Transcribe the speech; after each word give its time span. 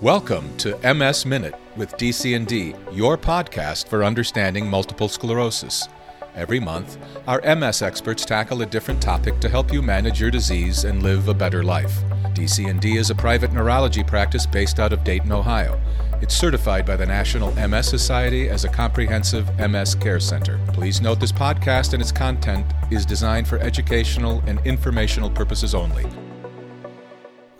Welcome 0.00 0.56
to 0.58 0.76
MS 0.94 1.24
Minute 1.24 1.54
with 1.76 1.96
DC&D, 1.96 2.74
your 2.92 3.16
podcast 3.16 3.86
for 3.86 4.02
understanding 4.02 4.68
multiple 4.68 5.08
sclerosis. 5.08 5.88
Every 6.34 6.58
month, 6.58 6.98
our 7.28 7.40
MS 7.54 7.80
experts 7.80 8.24
tackle 8.24 8.60
a 8.62 8.66
different 8.66 9.00
topic 9.00 9.38
to 9.38 9.48
help 9.48 9.72
you 9.72 9.82
manage 9.82 10.20
your 10.20 10.32
disease 10.32 10.82
and 10.82 11.04
live 11.04 11.28
a 11.28 11.32
better 11.32 11.62
life. 11.62 12.02
DC&D 12.34 12.96
is 12.96 13.10
a 13.10 13.14
private 13.14 13.52
neurology 13.52 14.02
practice 14.02 14.46
based 14.46 14.80
out 14.80 14.92
of 14.92 15.04
Dayton, 15.04 15.30
Ohio. 15.30 15.80
It's 16.20 16.34
certified 16.34 16.84
by 16.84 16.96
the 16.96 17.06
National 17.06 17.52
MS 17.54 17.86
Society 17.86 18.48
as 18.48 18.64
a 18.64 18.68
comprehensive 18.68 19.48
MS 19.58 19.94
care 19.94 20.18
center. 20.18 20.58
Please 20.72 21.00
note 21.00 21.20
this 21.20 21.32
podcast 21.32 21.92
and 21.92 22.02
its 22.02 22.12
content 22.12 22.66
is 22.90 23.06
designed 23.06 23.46
for 23.46 23.58
educational 23.60 24.42
and 24.48 24.58
informational 24.66 25.30
purposes 25.30 25.72
only. 25.72 26.04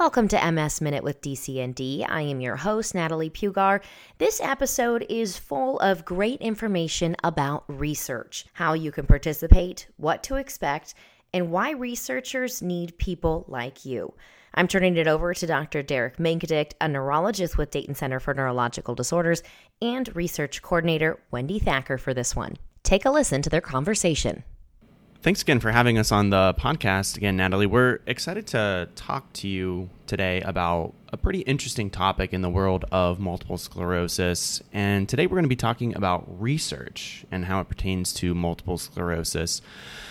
Welcome 0.05 0.29
to 0.29 0.51
MS 0.53 0.83
Minute 0.83 1.03
with 1.03 1.23
DC&D. 1.23 2.05
I 2.07 2.21
am 2.21 2.43
your 2.43 2.57
host, 2.57 2.95
Natalie 2.95 3.31
Pugar. 3.31 3.81
This 4.19 4.39
episode 4.39 5.07
is 5.09 5.39
full 5.39 5.81
of 5.81 6.05
great 6.05 6.43
information 6.43 7.17
about 7.25 7.65
research, 7.69 8.45
how 8.53 8.75
you 8.75 8.93
can 8.93 9.07
participate, 9.07 9.87
what 9.97 10.23
to 10.25 10.35
expect, 10.35 10.93
and 11.33 11.51
why 11.51 11.71
researchers 11.71 12.61
need 12.61 12.99
people 12.99 13.47
like 13.49 13.87
you. 13.87 14.13
I'm 14.53 14.69
turning 14.69 14.95
it 14.99 15.09
over 15.09 15.33
to 15.33 15.47
Dr. 15.47 15.83
Derek 15.83 16.19
Mankadicht, 16.19 16.75
a 16.83 16.89
neurologist 16.89 17.57
with 17.57 17.71
Dayton 17.71 17.95
Center 17.95 18.21
for 18.21 18.35
Neurological 18.35 18.95
Disorders, 18.95 19.43
and 19.81 20.15
research 20.15 20.61
coordinator 20.61 21.19
Wendy 21.31 21.59
Thacker 21.59 21.97
for 21.97 22.13
this 22.13 22.37
one. 22.37 22.59
Take 22.83 23.07
a 23.07 23.11
listen 23.11 23.41
to 23.41 23.49
their 23.49 23.63
conversation. 23.63 24.45
Thanks 25.25 25.41
again 25.41 25.59
for 25.59 25.71
having 25.71 25.97
us 25.97 26.13
on 26.13 26.29
the 26.29 26.53
podcast 26.59 27.17
again, 27.17 27.39
Natalie. 27.39 27.65
We're 27.65 28.01
excited 28.07 28.47
to 28.49 28.91
talk 28.95 29.33
to 29.33 29.49
you 29.49 29.89
today 30.07 30.43
about 30.43 30.93
a 31.15 31.17
pretty 31.17 31.39
interesting 31.41 31.89
topic 31.89 32.35
in 32.35 32.43
the 32.43 32.51
world 32.51 32.85
of 32.93 33.19
multiple 33.19 33.57
sclerosis. 33.57 34.63
And 34.71 35.09
today 35.09 35.27
we're 35.27 35.37
going 35.37 35.45
to 35.45 35.49
be 35.49 35.57
talking 35.57 35.97
about 35.97 36.27
research 36.39 37.25
and 37.31 37.47
how 37.47 37.61
it 37.61 37.71
pertains 37.71 38.13
to 38.13 38.35
multiple 38.35 38.77
sclerosis. 38.77 39.63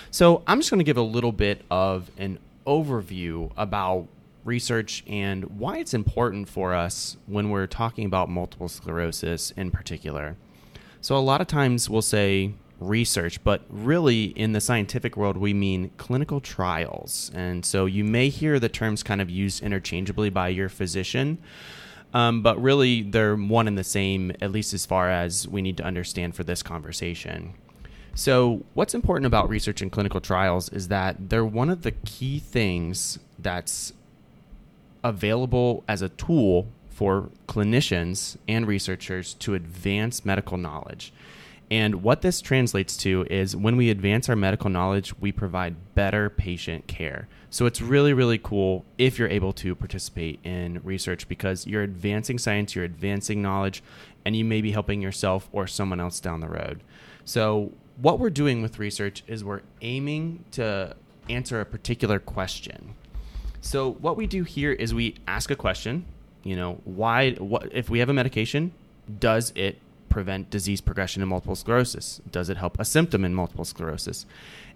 So 0.09 0.41
I'm 0.47 0.57
just 0.57 0.71
going 0.71 0.79
to 0.79 0.83
give 0.83 0.97
a 0.97 1.03
little 1.03 1.31
bit 1.31 1.61
of 1.69 2.09
an 2.17 2.39
overview 2.65 3.51
about 3.55 4.07
research 4.43 5.03
and 5.05 5.43
why 5.59 5.77
it's 5.77 5.93
important 5.93 6.49
for 6.49 6.73
us 6.73 7.17
when 7.27 7.51
we're 7.51 7.67
talking 7.67 8.07
about 8.07 8.31
multiple 8.31 8.67
sclerosis 8.67 9.51
in 9.51 9.69
particular. 9.69 10.37
So, 11.01 11.15
a 11.15 11.19
lot 11.19 11.39
of 11.39 11.47
times 11.47 11.87
we'll 11.87 12.01
say 12.01 12.53
research, 12.79 13.43
but 13.43 13.61
really 13.69 14.25
in 14.25 14.53
the 14.53 14.61
scientific 14.61 15.15
world, 15.15 15.37
we 15.37 15.53
mean 15.53 15.91
clinical 15.97 16.39
trials. 16.41 17.31
And 17.33 17.65
so 17.65 17.85
you 17.85 18.03
may 18.03 18.29
hear 18.29 18.59
the 18.59 18.69
terms 18.69 19.03
kind 19.03 19.21
of 19.21 19.29
used 19.29 19.63
interchangeably 19.63 20.29
by 20.29 20.49
your 20.49 20.69
physician. 20.69 21.37
Um, 22.13 22.43
but 22.43 22.61
really, 22.61 23.01
they're 23.01 23.35
one 23.35 23.67
and 23.67 23.77
the 23.77 23.83
same, 23.83 24.33
at 24.39 24.51
least 24.51 24.73
as 24.73 24.85
far 24.85 25.09
as 25.09 25.47
we 25.47 25.61
need 25.63 25.77
to 25.77 25.83
understand 25.83 26.35
for 26.35 26.43
this 26.43 26.61
conversation. 26.61 27.55
So, 28.13 28.63
what's 28.75 28.93
important 28.93 29.25
about 29.25 29.49
research 29.49 29.81
and 29.81 29.91
clinical 29.91 30.21
trials 30.21 30.69
is 30.69 30.89
that 30.89 31.29
they're 31.29 31.43
one 31.43 31.71
of 31.71 31.81
the 31.81 31.91
key 31.91 32.37
things 32.37 33.17
that's 33.39 33.93
available 35.03 35.83
as 35.87 36.03
a 36.03 36.09
tool 36.09 36.67
for 36.91 37.29
clinicians 37.47 38.37
and 38.47 38.67
researchers 38.67 39.33
to 39.35 39.55
advance 39.55 40.23
medical 40.23 40.57
knowledge. 40.57 41.11
And 41.71 42.03
what 42.03 42.21
this 42.21 42.41
translates 42.41 42.95
to 42.97 43.25
is 43.29 43.55
when 43.55 43.77
we 43.77 43.89
advance 43.89 44.29
our 44.29 44.35
medical 44.35 44.69
knowledge, 44.69 45.17
we 45.19 45.31
provide 45.31 45.95
better 45.95 46.29
patient 46.29 46.87
care. 46.87 47.27
So 47.49 47.65
it's 47.65 47.81
really, 47.81 48.13
really 48.13 48.37
cool 48.37 48.85
if 48.97 49.17
you're 49.17 49.29
able 49.29 49.53
to 49.53 49.75
participate 49.75 50.39
in 50.43 50.81
research 50.83 51.27
because 51.27 51.65
you're 51.65 51.83
advancing 51.83 52.37
science, 52.37 52.75
you're 52.75 52.85
advancing 52.85 53.41
knowledge, 53.41 53.83
and 54.25 54.35
you 54.35 54.45
may 54.45 54.61
be 54.61 54.71
helping 54.71 55.01
yourself 55.01 55.49
or 55.51 55.67
someone 55.67 55.99
else 55.99 56.19
down 56.19 56.41
the 56.41 56.47
road. 56.47 56.81
So, 57.25 57.71
what 57.97 58.19
we're 58.19 58.31
doing 58.31 58.63
with 58.63 58.79
research 58.79 59.23
is 59.27 59.43
we're 59.43 59.61
aiming 59.81 60.45
to 60.51 60.95
answer 61.29 61.61
a 61.61 61.65
particular 61.65 62.19
question. 62.19 62.95
So, 63.61 63.91
what 63.91 64.17
we 64.17 64.27
do 64.27 64.43
here 64.43 64.71
is 64.71 64.93
we 64.93 65.15
ask 65.27 65.51
a 65.51 65.55
question, 65.55 66.05
you 66.43 66.55
know, 66.55 66.81
why, 66.85 67.31
what, 67.33 67.69
if 67.71 67.89
we 67.89 67.99
have 67.99 68.09
a 68.09 68.13
medication, 68.13 68.73
does 69.19 69.53
it 69.55 69.77
prevent 70.13 70.51
disease 70.51 70.79
progression 70.79 71.23
in 71.23 71.27
multiple 71.27 71.55
sclerosis? 71.55 72.21
Does 72.31 72.47
it 72.47 72.57
help 72.57 72.79
a 72.79 72.85
symptom 72.85 73.25
in 73.25 73.33
multiple 73.33 73.65
sclerosis? 73.65 74.27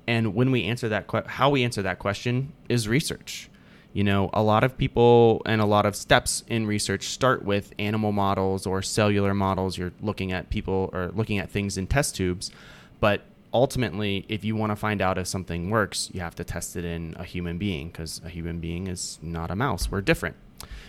And 0.07 0.33
when 0.33 0.51
we 0.51 0.63
answer 0.63 0.89
that, 0.89 1.07
que- 1.07 1.27
how 1.27 1.51
we 1.51 1.63
answer 1.63 1.83
that 1.83 1.99
question 1.99 2.53
is 2.67 2.87
research. 2.87 3.49
You 3.93 4.03
know, 4.03 4.31
a 4.33 4.41
lot 4.41 4.63
of 4.63 4.77
people 4.77 5.43
and 5.45 5.61
a 5.61 5.65
lot 5.65 5.85
of 5.85 5.95
steps 5.95 6.43
in 6.47 6.65
research 6.65 7.03
start 7.09 7.45
with 7.45 7.73
animal 7.77 8.11
models 8.11 8.65
or 8.65 8.81
cellular 8.81 9.33
models. 9.33 9.77
You're 9.77 9.93
looking 10.01 10.31
at 10.31 10.49
people 10.49 10.89
or 10.91 11.11
looking 11.13 11.37
at 11.37 11.51
things 11.51 11.77
in 11.77 11.85
test 11.85 12.15
tubes. 12.15 12.51
But 12.99 13.21
ultimately, 13.53 14.25
if 14.27 14.43
you 14.43 14.55
want 14.55 14.71
to 14.71 14.75
find 14.75 15.01
out 15.01 15.19
if 15.19 15.27
something 15.27 15.69
works, 15.69 16.09
you 16.13 16.19
have 16.21 16.35
to 16.35 16.43
test 16.43 16.75
it 16.75 16.83
in 16.83 17.15
a 17.17 17.23
human 17.23 17.59
being 17.59 17.89
because 17.89 18.21
a 18.25 18.29
human 18.29 18.59
being 18.59 18.87
is 18.87 19.19
not 19.21 19.51
a 19.51 19.55
mouse. 19.55 19.91
We're 19.91 20.01
different. 20.01 20.35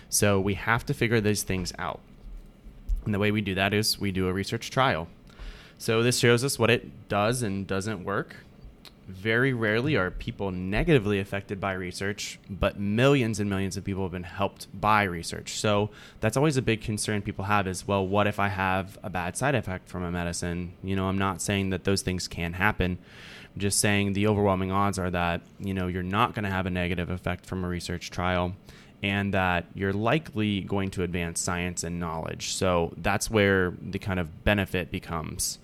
So 0.08 0.40
we 0.40 0.54
have 0.54 0.86
to 0.86 0.94
figure 0.94 1.20
these 1.20 1.42
things 1.42 1.72
out. 1.78 2.00
And 3.08 3.14
the 3.14 3.18
way 3.18 3.30
we 3.30 3.40
do 3.40 3.54
that 3.54 3.72
is 3.72 3.98
we 3.98 4.12
do 4.12 4.28
a 4.28 4.34
research 4.34 4.68
trial. 4.70 5.08
So 5.78 6.02
this 6.02 6.18
shows 6.18 6.44
us 6.44 6.58
what 6.58 6.68
it 6.68 7.08
does 7.08 7.42
and 7.42 7.66
doesn't 7.66 8.04
work. 8.04 8.36
Very 9.06 9.54
rarely 9.54 9.96
are 9.96 10.10
people 10.10 10.50
negatively 10.50 11.18
affected 11.18 11.58
by 11.58 11.72
research, 11.72 12.38
but 12.50 12.78
millions 12.78 13.40
and 13.40 13.48
millions 13.48 13.78
of 13.78 13.84
people 13.84 14.02
have 14.02 14.12
been 14.12 14.24
helped 14.24 14.66
by 14.78 15.04
research. 15.04 15.58
So 15.58 15.88
that's 16.20 16.36
always 16.36 16.58
a 16.58 16.60
big 16.62 16.82
concern 16.82 17.22
people 17.22 17.46
have 17.46 17.66
is, 17.66 17.88
well, 17.88 18.06
what 18.06 18.26
if 18.26 18.38
I 18.38 18.48
have 18.48 18.98
a 19.02 19.08
bad 19.08 19.38
side 19.38 19.54
effect 19.54 19.88
from 19.88 20.02
a 20.02 20.10
medicine? 20.10 20.74
You 20.84 20.94
know, 20.94 21.08
I'm 21.08 21.16
not 21.16 21.40
saying 21.40 21.70
that 21.70 21.84
those 21.84 22.02
things 22.02 22.28
can 22.28 22.52
happen. 22.52 22.98
I'm 23.54 23.60
just 23.60 23.80
saying 23.80 24.12
the 24.12 24.26
overwhelming 24.26 24.70
odds 24.70 24.98
are 24.98 25.10
that, 25.12 25.40
you 25.58 25.72
know, 25.72 25.86
you're 25.86 26.02
not 26.02 26.34
going 26.34 26.44
to 26.44 26.50
have 26.50 26.66
a 26.66 26.70
negative 26.70 27.08
effect 27.08 27.46
from 27.46 27.64
a 27.64 27.68
research 27.68 28.10
trial 28.10 28.54
and 29.02 29.32
that 29.34 29.66
you're 29.74 29.92
likely 29.92 30.60
going 30.62 30.90
to 30.90 31.02
advance 31.02 31.40
science 31.40 31.84
and 31.84 32.00
knowledge. 32.00 32.54
So 32.54 32.92
that's 32.96 33.30
where 33.30 33.74
the 33.80 33.98
kind 33.98 34.18
of 34.18 34.44
benefit 34.44 34.90
becomes. 34.90 35.58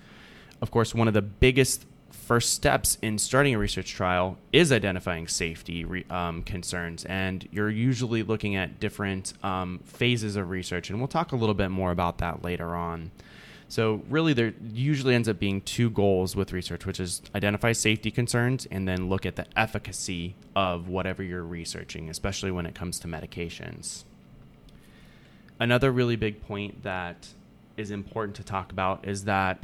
Of 0.61 0.71
course, 0.71 0.95
one 0.95 1.09
of 1.09 1.15
the 1.15 1.23
biggest 1.23 1.85
first 2.11 2.55
steps 2.55 2.97
in 3.03 3.19
starting 3.19 3.55
a 3.55 3.59
research 3.59 3.93
trial 3.93 4.39
is 4.53 4.73
identifying 4.73 5.29
safety 5.29 6.05
um, 6.09 6.43
concerns, 6.43 7.05
and 7.05 7.47
you're 7.53 7.71
usually 7.71 8.23
looking 8.23 8.57
at 8.57 8.81
different 8.81 9.35
um, 9.45 9.81
phases 9.85 10.37
of 10.37 10.49
research, 10.49 10.89
and 10.89 10.99
we'll 10.99 11.09
talk 11.09 11.33
a 11.33 11.37
little 11.37 11.55
bit 11.55 11.69
more 11.69 11.91
about 11.91 12.19
that 12.19 12.43
later 12.43 12.75
on. 12.75 13.11
So 13.69 14.03
really, 14.09 14.33
there 14.35 14.53
usually 14.73 15.15
ends 15.15 15.29
up 15.29 15.39
being 15.39 15.61
two 15.63 15.91
goals 15.91 16.37
with 16.37 16.53
research, 16.53 16.87
which 16.87 17.01
is 17.01 17.23
identify 17.35 17.73
safety 17.73 18.11
concerns 18.11 18.67
and 18.71 18.87
then 18.87 19.09
look 19.09 19.27
at 19.27 19.37
the 19.37 19.47
efficacy 19.57 20.37
of 20.55 20.89
whatever 20.89 21.23
you're 21.23 21.43
researching, 21.43 22.09
especially 22.09 22.51
when 22.51 22.67
it 22.67 22.75
comes 22.75 22.99
to 23.01 23.09
medications. 23.09 24.05
Another 25.59 25.91
really 25.91 26.17
big 26.17 26.43
point 26.43 26.83
that 26.83 27.29
is 27.77 27.91
important 27.91 28.37
to 28.37 28.45
talk 28.45 28.71
about 28.71 29.07
is 29.07 29.25
that 29.25 29.59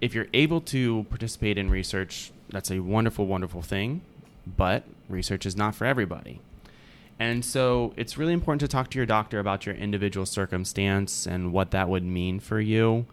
if 0.00 0.14
you're 0.14 0.28
able 0.32 0.60
to 0.60 1.04
participate 1.10 1.58
in 1.58 1.70
research, 1.70 2.32
that's 2.48 2.70
a 2.70 2.80
wonderful, 2.80 3.26
wonderful 3.26 3.62
thing, 3.62 4.02
but 4.46 4.84
research 5.08 5.46
is 5.46 5.56
not 5.56 5.74
for 5.74 5.84
everybody. 5.84 6.40
And 7.20 7.44
so 7.44 7.92
it's 7.96 8.16
really 8.16 8.32
important 8.32 8.60
to 8.62 8.68
talk 8.68 8.90
to 8.90 8.98
your 8.98 9.06
doctor 9.06 9.38
about 9.38 9.66
your 9.66 9.74
individual 9.74 10.26
circumstance 10.26 11.26
and 11.26 11.52
what 11.52 11.70
that 11.70 11.88
would 11.88 12.02
mean 12.02 12.40
for 12.40 12.60
you 12.60 13.06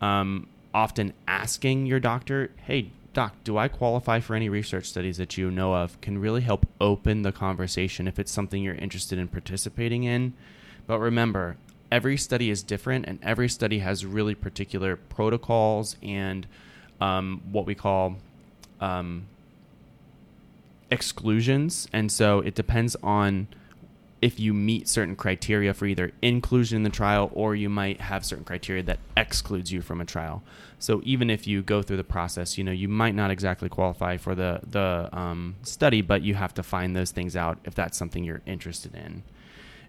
um, 0.00 0.46
often 0.74 1.12
asking 1.26 1.86
your 1.86 2.00
doctor, 2.00 2.50
hey, 2.64 2.90
doc, 3.14 3.34
do 3.44 3.56
I 3.56 3.68
qualify 3.68 4.20
for 4.20 4.34
any 4.34 4.48
research 4.48 4.86
studies 4.86 5.16
that 5.16 5.38
you 5.38 5.50
know 5.50 5.74
of 5.74 5.98
can 6.00 6.18
really 6.18 6.42
help 6.42 6.66
open 6.80 7.22
the 7.22 7.32
conversation 7.32 8.06
if 8.06 8.18
it's 8.18 8.30
something 8.30 8.62
you're 8.62 8.74
interested 8.74 9.18
in 9.18 9.28
participating 9.28 10.04
in. 10.04 10.34
But 10.86 10.98
remember, 10.98 11.56
every 11.90 12.16
study 12.18 12.50
is 12.50 12.62
different 12.62 13.06
and 13.06 13.18
every 13.22 13.48
study 13.48 13.78
has 13.78 14.04
really 14.04 14.34
particular 14.34 14.96
protocols 14.96 15.96
and 16.02 16.46
um, 17.00 17.40
what 17.50 17.64
we 17.64 17.74
call 17.74 18.16
um, 18.80 19.26
exclusions. 20.90 21.88
And 21.92 22.10
so 22.10 22.40
it 22.40 22.54
depends 22.54 22.96
on 23.02 23.48
if 24.22 24.40
you 24.40 24.54
meet 24.54 24.88
certain 24.88 25.14
criteria 25.14 25.74
for 25.74 25.86
either 25.86 26.10
inclusion 26.22 26.76
in 26.76 26.82
the 26.82 26.90
trial 26.90 27.30
or 27.34 27.54
you 27.54 27.68
might 27.68 28.00
have 28.00 28.24
certain 28.24 28.44
criteria 28.44 28.82
that 28.82 28.98
excludes 29.16 29.70
you 29.70 29.82
from 29.82 30.00
a 30.00 30.04
trial. 30.04 30.42
So 30.78 31.00
even 31.04 31.28
if 31.30 31.46
you 31.46 31.62
go 31.62 31.82
through 31.82 31.98
the 31.98 32.04
process, 32.04 32.56
you 32.56 32.64
know, 32.64 32.72
you 32.72 32.88
might 32.88 33.14
not 33.14 33.30
exactly 33.30 33.68
qualify 33.68 34.16
for 34.16 34.34
the 34.34 34.60
the 34.68 35.08
um, 35.12 35.56
study, 35.62 36.00
but 36.00 36.22
you 36.22 36.34
have 36.34 36.54
to 36.54 36.62
find 36.62 36.96
those 36.96 37.10
things 37.10 37.36
out 37.36 37.58
if 37.64 37.74
that's 37.74 37.98
something 37.98 38.24
you're 38.24 38.42
interested 38.46 38.94
in. 38.94 39.22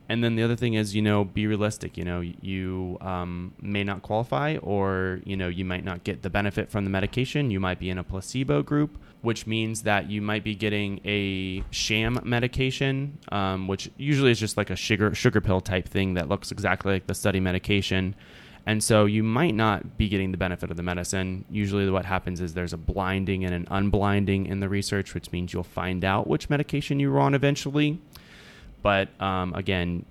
And 0.10 0.24
then 0.24 0.36
the 0.36 0.44
other 0.44 0.56
thing 0.56 0.76
is, 0.76 0.96
you 0.96 1.02
know, 1.02 1.26
be 1.26 1.48
realistic. 1.48 1.98
You 1.98 2.06
know, 2.06 2.22
you 2.22 2.98
um, 3.02 3.54
may 3.62 3.84
not 3.84 4.02
qualify, 4.04 4.58
or 4.58 5.20
you 5.26 5.36
know, 5.36 5.50
you 5.50 5.66
might 5.66 5.84
not 5.84 6.04
get 6.04 6.22
the 6.22 6.30
benefit 6.30 6.72
from 6.72 6.86
the 6.86 6.90
medication. 6.90 7.52
You 7.52 7.60
might 7.60 7.80
be 7.80 7.90
in 7.90 7.98
a 7.98 8.04
placebo 8.04 8.64
group, 8.64 8.98
which 9.22 9.46
means 9.46 9.84
that 9.84 10.10
you 10.10 10.22
might 10.22 10.44
be 10.44 10.56
getting 10.56 11.02
a 11.04 11.64
sham 11.72 12.20
medication, 12.24 13.18
um, 13.32 13.68
which 13.68 13.92
usually 13.98 14.32
is 14.32 14.40
just 14.40 14.56
like 14.56 14.70
a 14.70 14.76
sugar 14.78 15.14
sugar 15.14 15.42
pill 15.42 15.60
type 15.60 15.90
thing 15.90 16.14
that 16.14 16.30
looks 16.30 16.52
exactly 16.52 16.94
like 16.94 17.08
the 17.08 17.16
study 17.16 17.42
medication. 17.42 18.16
And 18.68 18.84
so 18.84 19.06
you 19.06 19.24
might 19.24 19.56
not 19.56 19.98
be 19.98 20.10
getting 20.10 20.32
the 20.32 20.38
benefit 20.38 20.70
of 20.70 20.76
the 20.76 20.84
medicine. 20.84 21.46
Usually, 21.50 21.90
what 21.90 22.04
happens 22.04 22.42
is 22.42 22.54
there's 22.54 22.74
a 22.74 22.78
blinding 22.78 23.46
and 23.46 23.54
an 23.54 23.66
unblinding 23.68 24.46
in 24.46 24.60
the 24.60 24.68
research, 24.68 25.14
which 25.14 25.32
means 25.32 25.54
you'll 25.54 25.64
find 25.64 26.04
out 26.04 26.28
which 26.28 26.50
medication 26.50 27.00
you 27.00 27.10
were 27.10 27.22
on 27.22 27.34
eventually. 27.34 28.02
But 28.88 29.10
um, 29.22 29.54
again, 29.54 30.06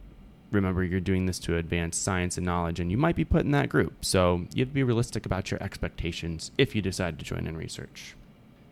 remember 0.52 0.84
you're 0.84 1.00
doing 1.00 1.24
this 1.24 1.38
to 1.38 1.56
advance 1.56 1.96
science 1.96 2.36
and 2.36 2.44
knowledge, 2.44 2.78
and 2.78 2.90
you 2.90 2.98
might 2.98 3.16
be 3.16 3.24
put 3.24 3.40
in 3.40 3.50
that 3.52 3.70
group. 3.70 4.04
So 4.04 4.46
you 4.52 4.60
have 4.60 4.68
to 4.68 4.74
be 4.74 4.82
realistic 4.82 5.24
about 5.24 5.50
your 5.50 5.62
expectations 5.62 6.50
if 6.58 6.76
you 6.76 6.82
decide 6.82 7.18
to 7.18 7.24
join 7.24 7.46
in 7.46 7.56
research. 7.56 8.14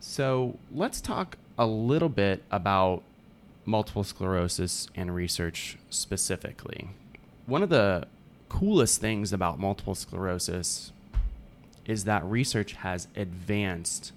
So 0.01 0.59
let's 0.71 1.01
talk 1.01 1.39
a 1.57 1.65
little 1.65 2.11
bit 2.11 2.43
about 2.51 3.03
multiple 3.65 4.05
sclerosis 4.05 4.89
and 4.95 5.15
research 5.15 5.79
specifically. 5.89 6.91
One 7.47 7.63
of 7.63 7.71
the 7.71 8.07
coolest 8.51 9.01
things 9.01 9.33
about 9.33 9.59
multiple 9.59 9.95
sclerosis 9.95 10.93
is 11.87 12.05
that 12.05 12.23
research 12.27 12.75
has 12.75 13.09
advanced 13.17 14.13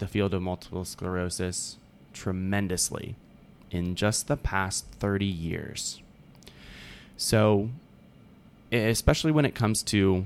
the 0.00 0.08
field 0.08 0.34
of 0.34 0.42
multiple 0.42 0.84
sclerosis 0.84 1.76
tremendously 2.12 3.14
in 3.70 3.94
just 3.94 4.28
the 4.28 4.36
past 4.36 4.86
30 4.98 5.24
years. 5.26 6.00
So, 7.16 7.70
especially 8.70 9.32
when 9.32 9.44
it 9.44 9.54
comes 9.54 9.82
to 9.84 10.24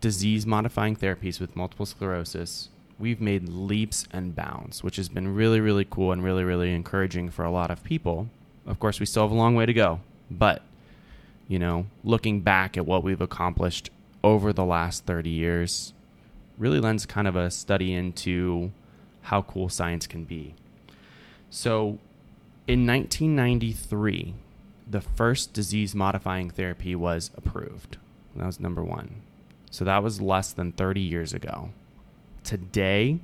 disease 0.00 0.46
modifying 0.46 0.96
therapies 0.96 1.40
with 1.40 1.56
multiple 1.56 1.86
sclerosis, 1.86 2.68
we've 2.98 3.20
made 3.20 3.48
leaps 3.48 4.06
and 4.12 4.34
bounds, 4.34 4.82
which 4.82 4.96
has 4.96 5.08
been 5.08 5.34
really, 5.34 5.60
really 5.60 5.86
cool 5.88 6.12
and 6.12 6.22
really, 6.22 6.44
really 6.44 6.74
encouraging 6.74 7.30
for 7.30 7.44
a 7.44 7.50
lot 7.50 7.70
of 7.70 7.82
people. 7.82 8.28
Of 8.66 8.78
course, 8.78 9.00
we 9.00 9.06
still 9.06 9.22
have 9.24 9.32
a 9.32 9.34
long 9.34 9.54
way 9.54 9.66
to 9.66 9.72
go, 9.72 10.00
but 10.30 10.62
you 11.48 11.58
know, 11.58 11.86
looking 12.02 12.40
back 12.40 12.76
at 12.76 12.86
what 12.86 13.04
we've 13.04 13.20
accomplished 13.20 13.90
over 14.24 14.52
the 14.52 14.64
last 14.64 15.04
30 15.04 15.30
years 15.30 15.92
really 16.58 16.80
lends 16.80 17.06
kind 17.06 17.28
of 17.28 17.36
a 17.36 17.50
study 17.50 17.92
into 17.94 18.72
how 19.22 19.42
cool 19.42 19.68
science 19.68 20.06
can 20.06 20.24
be. 20.24 20.54
So, 21.50 21.98
in 22.66 22.86
1993, 22.86 24.34
the 24.88 25.00
first 25.00 25.52
disease 25.52 25.94
modifying 25.94 26.50
therapy 26.50 26.94
was 26.94 27.30
approved. 27.36 27.98
That 28.34 28.46
was 28.46 28.60
number 28.60 28.84
one. 28.84 29.22
So, 29.70 29.84
that 29.84 30.02
was 30.02 30.20
less 30.20 30.52
than 30.52 30.72
30 30.72 31.00
years 31.00 31.32
ago. 31.32 31.70
Today, 32.44 33.18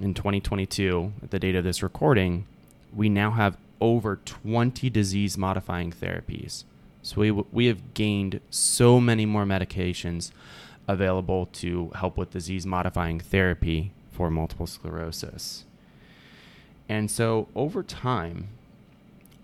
in 0.00 0.14
2022, 0.14 1.12
at 1.22 1.30
the 1.30 1.38
date 1.38 1.54
of 1.54 1.64
this 1.64 1.82
recording, 1.82 2.46
we 2.94 3.08
now 3.08 3.32
have 3.32 3.58
over 3.80 4.16
20 4.16 4.88
disease 4.90 5.36
modifying 5.36 5.92
therapies 5.92 6.64
so 7.02 7.20
we 7.20 7.30
we 7.30 7.66
have 7.66 7.94
gained 7.94 8.40
so 8.50 9.00
many 9.00 9.26
more 9.26 9.44
medications 9.44 10.32
available 10.86 11.46
to 11.46 11.90
help 11.94 12.16
with 12.16 12.30
disease 12.30 12.66
modifying 12.66 13.20
therapy 13.20 13.92
for 14.10 14.30
multiple 14.30 14.66
sclerosis. 14.66 15.64
And 16.90 17.08
so 17.08 17.46
over 17.54 17.84
time, 17.84 18.48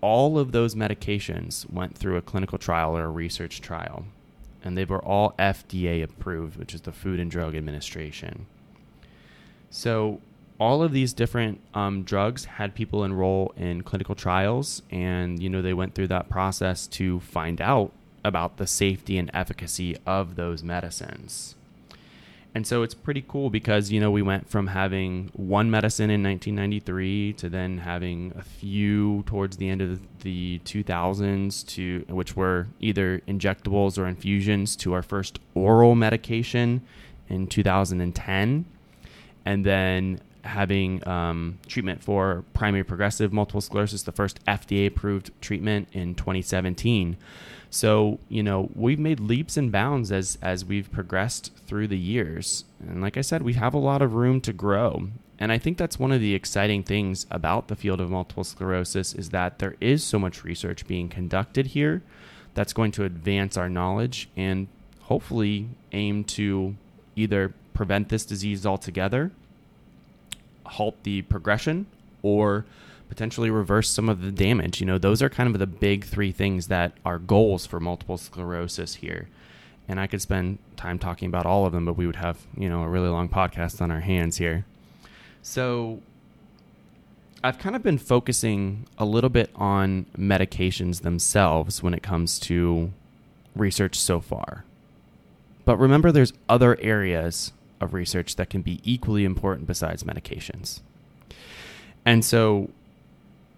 all 0.01 0.37
of 0.37 0.51
those 0.51 0.75
medications 0.75 1.71
went 1.71 1.97
through 1.97 2.17
a 2.17 2.21
clinical 2.21 2.57
trial 2.57 2.95
or 2.97 3.05
a 3.05 3.09
research 3.09 3.61
trial, 3.61 4.03
and 4.65 4.77
they 4.77 4.83
were 4.83 5.03
all 5.03 5.33
FDA 5.39 6.03
approved, 6.03 6.57
which 6.57 6.73
is 6.73 6.81
the 6.81 6.91
Food 6.91 7.21
and 7.21 7.31
Drug 7.31 7.55
Administration. 7.55 8.47
So 9.69 10.19
all 10.59 10.83
of 10.83 10.91
these 10.91 11.13
different 11.13 11.61
um, 11.73 12.03
drugs 12.03 12.43
had 12.43 12.75
people 12.75 13.05
enroll 13.05 13.53
in 13.55 13.81
clinical 13.81 14.13
trials, 14.13 14.81
and 14.91 15.41
you 15.41 15.47
know 15.47 15.61
they 15.61 15.73
went 15.73 15.95
through 15.95 16.09
that 16.09 16.27
process 16.27 16.85
to 16.87 17.21
find 17.21 17.61
out 17.61 17.93
about 18.25 18.57
the 18.57 18.67
safety 18.67 19.17
and 19.17 19.31
efficacy 19.33 19.95
of 20.05 20.35
those 20.35 20.63
medicines. 20.63 21.55
And 22.57 22.65
so 22.65 22.81
it's 22.81 22.95
pretty 22.95 23.23
cool 23.27 23.51
because 23.51 23.91
you 23.91 23.99
know 23.99 24.09
we 24.09 24.23
went 24.23 24.49
from 24.49 24.65
having 24.65 25.29
one 25.33 25.69
medicine 25.69 26.09
in 26.09 26.23
1993 26.23 27.33
to 27.33 27.49
then 27.49 27.77
having 27.77 28.33
a 28.35 28.41
few 28.41 29.21
towards 29.27 29.57
the 29.57 29.69
end 29.69 29.79
of 29.79 30.01
the 30.21 30.59
2000s 30.65 31.67
to 31.67 32.03
which 32.11 32.35
were 32.35 32.65
either 32.79 33.21
injectables 33.27 33.99
or 33.99 34.07
infusions 34.07 34.75
to 34.77 34.93
our 34.93 35.03
first 35.03 35.37
oral 35.53 35.93
medication 35.93 36.81
in 37.29 37.45
2010 37.45 38.65
and 39.45 39.63
then 39.63 40.19
having 40.43 41.07
um, 41.07 41.59
treatment 41.67 42.03
for 42.03 42.43
primary 42.55 42.83
progressive 42.83 43.31
multiple 43.31 43.61
sclerosis, 43.61 44.01
the 44.01 44.11
first 44.11 44.43
FDA 44.45 44.87
approved 44.87 45.29
treatment 45.41 45.89
in 45.91 46.15
2017. 46.15 47.17
So, 47.69 48.19
you 48.29 48.43
know, 48.43 48.69
we've 48.75 48.99
made 48.99 49.19
leaps 49.19 49.57
and 49.57 49.71
bounds 49.71 50.11
as 50.11 50.37
as 50.41 50.65
we've 50.65 50.91
progressed 50.91 51.51
through 51.65 51.87
the 51.87 51.97
years. 51.97 52.65
And 52.79 53.01
like 53.01 53.17
I 53.17 53.21
said, 53.21 53.41
we 53.41 53.53
have 53.53 53.73
a 53.73 53.79
lot 53.79 54.01
of 54.01 54.13
room 54.13 54.41
to 54.41 54.53
grow. 54.53 55.09
And 55.39 55.51
I 55.51 55.57
think 55.57 55.77
that's 55.77 55.99
one 55.99 56.11
of 56.11 56.19
the 56.19 56.33
exciting 56.33 56.81
things 56.83 57.27
about 57.29 57.67
the 57.67 57.75
field 57.75 58.01
of 58.01 58.09
multiple 58.09 58.43
sclerosis 58.43 59.13
is 59.13 59.29
that 59.29 59.59
there 59.59 59.75
is 59.79 60.03
so 60.03 60.17
much 60.17 60.43
research 60.43 60.87
being 60.87 61.09
conducted 61.09 61.67
here 61.67 62.01
that's 62.55 62.73
going 62.73 62.91
to 62.93 63.03
advance 63.03 63.55
our 63.55 63.69
knowledge 63.69 64.29
and 64.35 64.67
hopefully 65.01 65.69
aim 65.91 66.23
to 66.23 66.75
either 67.15 67.53
prevent 67.73 68.09
this 68.09 68.25
disease 68.25 68.65
altogether 68.65 69.31
halt 70.67 70.95
the 71.03 71.21
progression 71.23 71.85
or 72.21 72.65
potentially 73.09 73.49
reverse 73.49 73.89
some 73.89 74.09
of 74.09 74.21
the 74.21 74.31
damage. 74.31 74.79
You 74.79 74.85
know, 74.85 74.97
those 74.97 75.21
are 75.21 75.29
kind 75.29 75.53
of 75.53 75.59
the 75.59 75.67
big 75.67 76.03
three 76.03 76.31
things 76.31 76.67
that 76.67 76.93
are 77.05 77.19
goals 77.19 77.65
for 77.65 77.79
multiple 77.79 78.17
sclerosis 78.17 78.95
here. 78.95 79.29
And 79.87 79.99
I 79.99 80.07
could 80.07 80.21
spend 80.21 80.59
time 80.75 80.99
talking 80.99 81.27
about 81.27 81.45
all 81.45 81.65
of 81.65 81.71
them, 81.71 81.85
but 81.85 81.93
we 81.93 82.05
would 82.05 82.17
have, 82.17 82.45
you 82.57 82.67
know, 82.67 82.83
a 82.83 82.89
really 82.89 83.07
long 83.07 83.29
podcast 83.29 83.81
on 83.81 83.89
our 83.89 84.01
hands 84.01 84.37
here. 84.37 84.65
So 85.41 86.01
I've 87.43 87.57
kind 87.57 87.75
of 87.75 87.83
been 87.83 87.97
focusing 87.97 88.85
a 88.97 89.05
little 89.05 89.29
bit 89.29 89.49
on 89.55 90.07
medications 90.17 91.01
themselves 91.01 91.81
when 91.81 91.93
it 91.93 92.03
comes 92.03 92.39
to 92.39 92.91
research 93.55 93.97
so 93.97 94.19
far. 94.19 94.65
But 95.63 95.77
remember, 95.77 96.11
there's 96.11 96.33
other 96.49 96.77
areas 96.81 97.53
of 97.79 97.93
research 97.93 98.35
that 98.35 98.49
can 98.49 98.61
be 98.61 98.81
equally 98.83 99.23
important 99.23 99.67
besides 99.67 100.03
medications. 100.03 100.81
And 102.05 102.25
so 102.25 102.69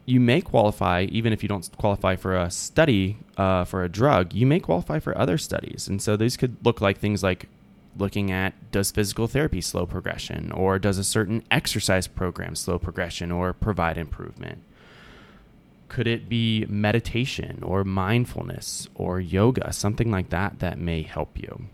you 0.05 0.19
may 0.19 0.41
qualify, 0.41 1.03
even 1.03 1.33
if 1.33 1.43
you 1.43 1.49
don't 1.49 1.69
qualify 1.77 2.15
for 2.15 2.35
a 2.35 2.49
study 2.49 3.17
uh, 3.37 3.63
for 3.63 3.83
a 3.83 3.89
drug, 3.89 4.33
you 4.33 4.45
may 4.45 4.59
qualify 4.59 4.99
for 4.99 5.17
other 5.17 5.37
studies. 5.37 5.87
And 5.87 6.01
so 6.01 6.17
these 6.17 6.37
could 6.37 6.57
look 6.65 6.81
like 6.81 6.97
things 6.97 7.21
like 7.21 7.47
looking 7.97 8.31
at 8.31 8.71
does 8.71 8.91
physical 8.91 9.27
therapy 9.27 9.61
slow 9.61 9.85
progression, 9.85 10.51
or 10.51 10.79
does 10.79 10.97
a 10.97 11.03
certain 11.03 11.43
exercise 11.51 12.07
program 12.07 12.55
slow 12.55 12.79
progression 12.79 13.31
or 13.31 13.53
provide 13.53 13.97
improvement? 13.97 14.63
Could 15.89 16.07
it 16.07 16.29
be 16.29 16.65
meditation 16.69 17.63
or 17.63 17.83
mindfulness 17.83 18.87
or 18.95 19.19
yoga, 19.19 19.73
something 19.73 20.11
like 20.11 20.29
that 20.29 20.59
that 20.59 20.77
may 20.77 21.01
help 21.01 21.37
you? 21.37 21.67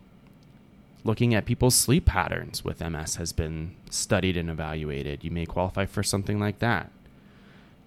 looking 1.05 1.35
at 1.35 1.45
people's 1.45 1.75
sleep 1.75 2.05
patterns 2.05 2.65
with 2.65 2.81
MS 2.81 3.15
has 3.15 3.31
been 3.31 3.75
studied 3.89 4.35
and 4.35 4.49
evaluated. 4.49 5.23
You 5.23 5.31
may 5.31 5.45
qualify 5.45 5.85
for 5.85 6.03
something 6.03 6.39
like 6.39 6.59
that. 6.59 6.91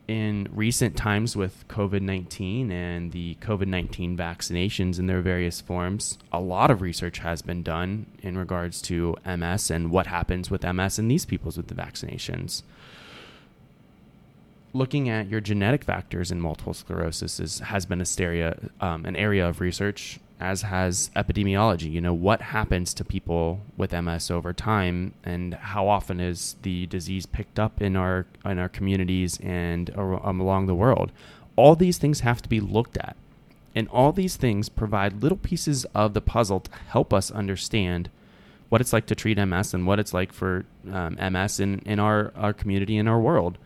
In 0.09 0.49
recent 0.55 0.97
times 0.97 1.37
with 1.37 1.69
COVID 1.69 2.01
19 2.01 2.73
and 2.73 3.13
the 3.13 3.35
COVID 3.43 3.67
19 3.67 4.17
vaccinations 4.17 4.99
in 4.99 5.07
their 5.07 5.21
various 5.21 5.61
forms, 5.61 6.17
a 6.33 6.41
lot 6.41 6.71
of 6.71 6.81
research 6.81 7.19
has 7.19 7.43
been 7.43 7.63
done 7.63 8.07
in 8.23 8.39
regards 8.39 8.81
to 8.83 9.17
MS 9.27 9.71
and 9.71 9.91
what 9.91 10.07
happens 10.07 10.51
with 10.51 10.65
MS 10.65 10.99
in 10.99 11.09
these 11.09 11.27
people 11.27 11.53
with 11.55 11.67
the 11.67 11.75
vaccinations. 11.75 12.63
Looking 14.73 15.11
at 15.11 15.29
your 15.29 15.43
genetic 15.43 15.85
factors 15.85 16.31
in 16.31 16.41
multiple 16.41 16.73
sclerosis 16.73 17.39
is, 17.39 17.59
has 17.59 17.85
been 17.85 18.01
a 18.01 18.07
stereo, 18.07 18.71
um, 18.81 19.05
an 19.05 19.15
area 19.15 19.47
of 19.47 19.61
research 19.61 20.21
as 20.41 20.63
has 20.63 21.11
epidemiology. 21.17 21.91
You 21.91 22.01
know, 22.01 22.15
what 22.15 22.41
happens 22.41 22.95
to 22.95 23.05
people 23.05 23.61
with 23.77 23.93
MS 23.93 24.31
over 24.31 24.53
time, 24.53 25.15
and 25.25 25.55
how 25.55 25.89
often 25.89 26.21
is 26.21 26.57
the 26.63 26.87
disease 26.87 27.27
picked 27.27 27.59
up 27.59 27.81
in 27.81 27.97
our 27.97 28.27
in 28.45 28.59
our 28.59 28.69
communities 28.69 29.39
and 29.43 29.89
along 29.91 30.67
the 30.67 30.75
world? 30.75 31.13
All 31.57 31.75
these 31.75 31.99
things 31.99 32.21
have 32.21 32.41
to 32.43 32.49
be 32.49 32.61
looked 32.61 32.97
at, 32.97 33.17
and 33.75 33.89
all 33.89 34.13
these 34.13 34.37
things 34.37 34.69
provide 34.69 35.23
little 35.23 35.39
pieces 35.39 35.85
of 35.95 36.15
the 36.15 36.21
puzzle 36.21 36.61
to 36.61 36.71
help 36.89 37.13
us 37.13 37.31
understand 37.31 38.11
what 38.69 38.81
it's 38.81 38.93
like 38.93 39.07
to 39.07 39.15
treat 39.15 39.39
MS 39.39 39.75
and 39.75 39.87
what 39.87 39.99
it's 39.99 40.13
like 40.13 40.33
for 40.33 40.65
um, 40.93 41.17
MS 41.33 41.59
in, 41.59 41.79
in 41.81 41.99
our, 41.99 42.33
our 42.37 42.53
community 42.53 42.99
in 42.99 43.09
our 43.09 43.19
world. 43.19 43.57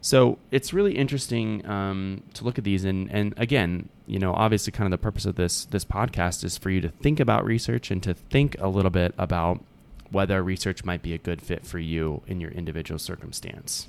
So 0.00 0.38
it's 0.52 0.72
really 0.72 0.96
interesting 0.96 1.66
um, 1.66 2.22
to 2.34 2.44
look 2.44 2.58
at 2.58 2.64
these, 2.64 2.84
and 2.84 3.10
and 3.10 3.34
again, 3.36 3.88
you 4.06 4.18
know, 4.18 4.32
obviously, 4.32 4.70
kind 4.70 4.86
of 4.86 4.98
the 4.98 5.02
purpose 5.02 5.26
of 5.26 5.34
this 5.34 5.64
this 5.66 5.84
podcast 5.84 6.44
is 6.44 6.56
for 6.56 6.70
you 6.70 6.80
to 6.80 6.88
think 6.88 7.20
about 7.20 7.44
research 7.44 7.90
and 7.90 8.02
to 8.04 8.14
think 8.14 8.56
a 8.60 8.68
little 8.68 8.90
bit 8.90 9.14
about 9.18 9.62
whether 10.10 10.42
research 10.42 10.84
might 10.84 11.02
be 11.02 11.12
a 11.12 11.18
good 11.18 11.42
fit 11.42 11.66
for 11.66 11.80
you 11.80 12.22
in 12.26 12.40
your 12.40 12.50
individual 12.52 12.98
circumstance. 12.98 13.88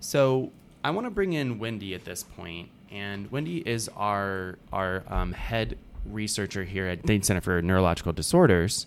So 0.00 0.52
I 0.84 0.90
want 0.90 1.06
to 1.06 1.10
bring 1.10 1.32
in 1.32 1.58
Wendy 1.58 1.94
at 1.94 2.04
this 2.04 2.22
point, 2.22 2.68
and 2.90 3.30
Wendy 3.30 3.66
is 3.66 3.88
our 3.96 4.58
our 4.72 5.02
um, 5.08 5.32
head 5.32 5.78
researcher 6.04 6.64
here 6.64 6.86
at 6.86 7.02
Dayton 7.02 7.22
Center 7.22 7.40
for 7.40 7.62
Neurological 7.62 8.12
Disorders, 8.12 8.84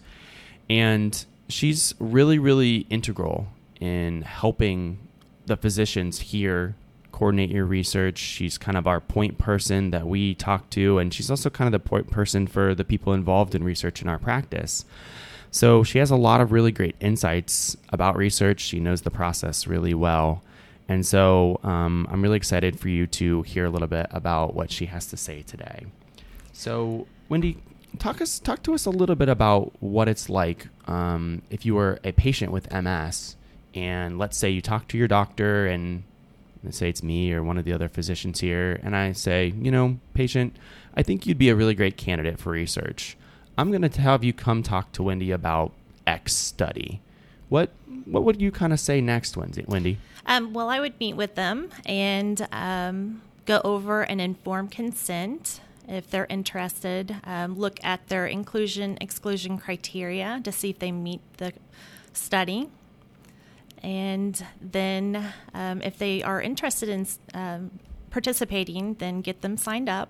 and 0.70 1.26
she's 1.50 1.96
really 2.00 2.38
really 2.38 2.86
integral 2.92 3.48
in 3.80 4.22
helping 4.22 5.00
the 5.48 5.58
physicians 5.58 6.20
here 6.20 6.76
coordinate 7.18 7.50
your 7.50 7.66
research. 7.66 8.20
She's 8.20 8.60
kind 8.60 8.78
of 8.78 8.86
our 8.86 9.02
point 9.02 9.40
person 9.40 9.90
that 9.90 10.06
we 10.06 10.36
talk 10.36 10.70
to, 10.72 11.00
and 11.00 11.12
she's 11.12 11.32
also 11.32 11.50
kind 11.50 11.66
of 11.66 11.72
the 11.72 11.90
point 11.90 12.12
person 12.12 12.46
for 12.46 12.76
the 12.76 12.84
people 12.84 13.12
involved 13.12 13.56
in 13.56 13.64
research 13.64 14.04
in 14.04 14.08
our 14.08 14.20
practice. 14.20 14.86
So 15.50 15.84
she 15.84 15.98
has 15.98 16.12
a 16.12 16.16
lot 16.16 16.42
of 16.42 16.52
really 16.52 16.72
great 16.72 16.96
insights 17.00 17.76
about 17.90 18.18
research. 18.18 18.62
She 18.62 18.80
knows 18.80 19.02
the 19.02 19.10
process 19.10 19.66
really 19.66 19.96
well. 19.96 20.44
And 20.88 21.04
so 21.04 21.60
um, 21.64 22.08
I'm 22.12 22.22
really 22.22 22.38
excited 22.38 22.80
for 22.80 22.88
you 22.88 23.08
to 23.08 23.42
hear 23.42 23.66
a 23.66 23.70
little 23.72 23.88
bit 23.88 24.06
about 24.12 24.54
what 24.54 24.70
she 24.70 24.86
has 24.86 25.08
to 25.08 25.18
say 25.18 25.42
today. 25.42 25.88
So, 26.54 27.08
Wendy, 27.30 27.58
talk 27.98 28.22
us 28.22 28.38
talk 28.38 28.62
to 28.62 28.76
us 28.76 28.86
a 28.86 28.92
little 28.92 29.16
bit 29.16 29.28
about 29.28 29.74
what 29.82 30.08
it's 30.08 30.30
like 30.30 30.68
um, 30.86 31.42
if 31.50 31.66
you 31.66 31.74
were 31.74 32.00
a 32.04 32.12
patient 32.12 32.52
with 32.52 32.72
MS, 32.72 33.38
and 33.74 34.20
let's 34.20 34.38
say 34.38 34.52
you 34.52 34.62
talk 34.62 34.88
to 34.90 35.00
your 35.00 35.08
doctor, 35.08 35.66
and 35.66 36.04
say 36.74 36.90
it's 36.90 37.04
me 37.04 37.34
or 37.34 37.44
one 37.44 37.58
of 37.58 37.66
the 37.66 37.74
other 37.74 37.90
physicians 37.90 38.40
here, 38.40 38.80
and 38.84 38.96
I 38.96 39.12
say, 39.12 39.54
you 39.60 39.72
know, 39.72 40.00
patient, 40.14 40.56
I 40.96 41.04
think 41.04 41.26
you'd 41.26 41.38
be 41.38 41.50
a 41.50 41.56
really 41.56 41.76
great 41.76 41.98
candidate 41.98 42.40
for 42.40 42.52
research. 42.52 43.18
I'm 43.58 43.72
going 43.72 43.88
to 43.88 44.02
have 44.02 44.24
you 44.24 44.34
come 44.34 44.64
talk 44.64 44.92
to 44.94 45.04
Wendy 45.04 45.32
about 45.32 45.72
X 46.06 46.34
study. 46.34 47.02
What 47.50 47.72
what 48.06 48.24
would 48.24 48.42
you 48.42 48.52
kind 48.52 48.72
of 48.72 48.80
say 48.80 49.02
next, 49.02 49.36
Wendy? 49.36 49.98
Um, 50.26 50.54
well, 50.54 50.70
I 50.70 50.80
would 50.80 51.00
meet 51.00 51.16
with 51.16 51.36
them 51.36 51.70
and 51.86 52.48
um, 52.52 53.22
go 53.46 53.62
over 53.64 54.04
an 54.04 54.20
informed 54.20 54.72
consent 54.72 55.62
if 55.88 56.10
they're 56.10 56.28
interested. 56.30 57.16
Um, 57.24 57.58
look 57.58 57.80
at 57.84 58.08
their 58.10 58.28
inclusion 58.28 58.98
exclusion 59.02 59.58
criteria 59.58 60.42
to 60.44 60.52
see 60.52 60.70
if 60.70 60.80
they 60.80 60.92
meet 60.92 61.22
the 61.38 61.54
study. 62.14 62.70
And 63.84 64.44
then, 64.60 65.34
um, 65.54 65.82
if 65.82 65.98
they 65.98 66.24
are 66.24 66.42
interested 66.42 66.90
in 66.90 67.08
um, 67.34 67.72
participating, 68.10 68.96
then 68.96 69.22
get 69.22 69.42
them 69.42 69.58
signed 69.58 69.90
up 69.90 70.10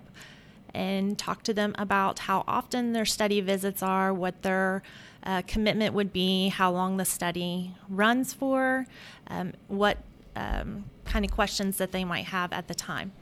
and 0.74 1.18
talk 1.18 1.42
to 1.44 1.54
them 1.54 1.74
about 1.78 2.20
how 2.20 2.44
often 2.46 2.92
their 2.92 3.04
study 3.04 3.40
visits 3.40 3.82
are, 3.82 4.12
what 4.12 4.42
their 4.42 4.82
uh, 5.24 5.42
commitment 5.46 5.94
would 5.94 6.12
be, 6.12 6.48
how 6.48 6.70
long 6.70 6.96
the 6.96 7.04
study 7.04 7.74
runs 7.88 8.32
for, 8.32 8.86
um, 9.28 9.52
what 9.68 9.98
um, 10.36 10.84
kind 11.04 11.24
of 11.24 11.30
questions 11.30 11.78
that 11.78 11.92
they 11.92 12.04
might 12.04 12.26
have 12.26 12.52
at 12.52 12.68
the 12.68 12.74
time. 12.74 13.12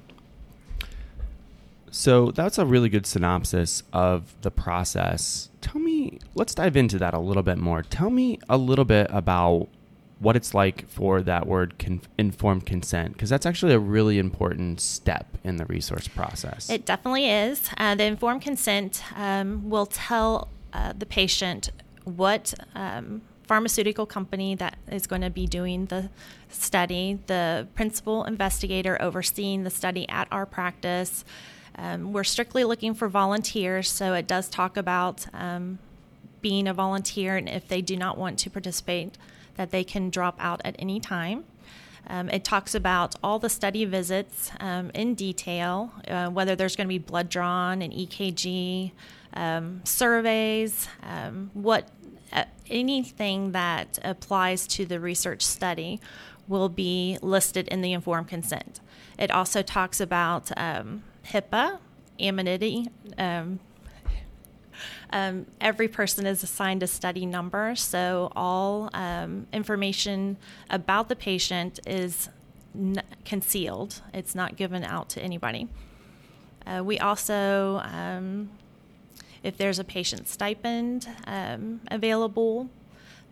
So 1.90 2.30
that's 2.30 2.58
a 2.58 2.66
really 2.66 2.88
good 2.88 3.06
synopsis 3.06 3.82
of 3.92 4.34
the 4.42 4.50
process. 4.50 5.48
Tell 5.60 5.80
me, 5.80 6.18
let's 6.34 6.54
dive 6.54 6.76
into 6.76 6.98
that 6.98 7.14
a 7.14 7.18
little 7.18 7.42
bit 7.42 7.58
more. 7.58 7.82
Tell 7.82 8.10
me 8.10 8.38
a 8.48 8.58
little 8.58 8.84
bit 8.84 9.06
about 9.10 9.68
what 10.18 10.37
it's 10.37 10.54
like 10.54 10.88
for 10.88 11.20
that 11.23 11.46
word 11.46 11.78
con- 11.78 12.00
informed 12.16 12.64
consent 12.64 13.12
because 13.12 13.28
that's 13.28 13.46
actually 13.46 13.75
a 13.75 13.78
really 13.78 14.18
important 14.18 14.80
step 14.80 15.26
in 15.44 15.56
the 15.56 15.66
resource 15.66 16.08
process 16.08 16.70
it 16.70 16.87
definitely 16.87 17.28
is 17.28 17.68
uh, 17.78 17.94
the 17.94 18.04
informed 18.04 18.42
consent 18.42 19.02
um, 19.14 19.68
will 19.68 19.87
tell 19.87 20.49
uh, 20.73 20.92
the 20.96 21.06
patient 21.06 21.70
what 22.04 22.54
um, 22.75 23.20
pharmaceutical 23.46 24.06
company 24.06 24.54
that 24.54 24.76
is 24.90 25.06
going 25.06 25.23
to 25.23 25.30
be 25.30 25.46
doing 25.46 25.87
the 25.87 26.11
study, 26.49 27.18
the 27.26 27.66
principal 27.75 28.25
investigator 28.25 29.00
overseeing 29.00 29.64
the 29.64 29.70
study 29.70 30.08
at 30.08 30.28
our 30.30 30.46
practice. 30.46 31.25
Um, 31.76 32.12
we're 32.12 32.25
strictly 32.25 32.64
looking 32.64 32.94
for 32.94 33.08
volunteers, 33.08 33.88
so 33.88 34.14
it 34.14 34.26
does 34.26 34.49
talk 34.49 34.76
about 34.76 35.26
um, 35.32 35.78
being 36.40 36.66
a 36.66 36.75
volunteer, 36.75 37.37
and 37.37 37.49
if 37.49 37.68
they 37.68 37.82
do 37.82 37.96
not 37.96 38.18
want 38.18 38.38
to 38.40 38.50
participate, 38.50 39.16
that 39.56 39.70
they 39.70 39.84
can 39.84 40.10
drop 40.10 40.36
out 40.38 40.60
at 40.64 40.76
any 40.78 41.00
time. 41.00 41.44
Um, 42.08 42.28
it 42.28 42.44
talks 42.44 42.75
about 42.75 43.16
all 43.22 43.38
the 43.38 43.48
study 43.48 43.84
visits 43.84 44.52
um, 44.60 44.90
in 44.94 45.14
detail, 45.14 45.92
uh, 46.06 46.28
whether 46.28 46.54
there's 46.54 46.76
going 46.76 46.86
to 46.86 46.88
be 46.88 46.98
blood 46.98 47.28
drawn, 47.28 47.82
an 47.82 47.90
EKG, 47.90 48.92
um, 49.34 49.80
surveys, 49.84 50.88
um, 51.02 51.50
what 51.52 51.88
uh, 52.32 52.44
anything 52.70 53.52
that 53.52 53.98
applies 54.04 54.66
to 54.68 54.86
the 54.86 55.00
research 55.00 55.42
study 55.42 56.00
will 56.48 56.68
be 56.68 57.18
listed 57.22 57.66
in 57.68 57.80
the 57.80 57.92
informed 57.92 58.28
consent. 58.28 58.80
It 59.18 59.30
also 59.30 59.62
talks 59.62 60.00
about 60.00 60.50
um, 60.56 61.02
HIPAA, 61.26 61.78
anonymity. 62.20 62.88
Um, 65.11 65.47
every 65.61 65.88
person 65.88 66.26
is 66.26 66.42
assigned 66.42 66.83
a 66.83 66.87
study 66.87 67.26
number, 67.26 67.75
so 67.76 68.33
all 68.35 68.90
um, 68.92 69.47
information 69.52 70.37
about 70.71 71.09
the 71.09 71.16
patient 71.16 71.80
is 71.87 72.28
n- 72.75 73.02
concealed. 73.25 74.02
It's 74.12 74.35
not 74.35 74.56
given 74.56 74.85
out 74.85 75.09
to 75.11 75.23
anybody. 75.23 75.68
Uh, 76.66 76.83
we 76.85 76.99
also 76.99 77.80
um, 77.85 78.50
if 79.47 79.56
there's 79.56 79.78
a 79.78 79.85
patient 79.85 80.26
stipend 80.26 81.09
um, 81.28 81.80
available 81.88 82.68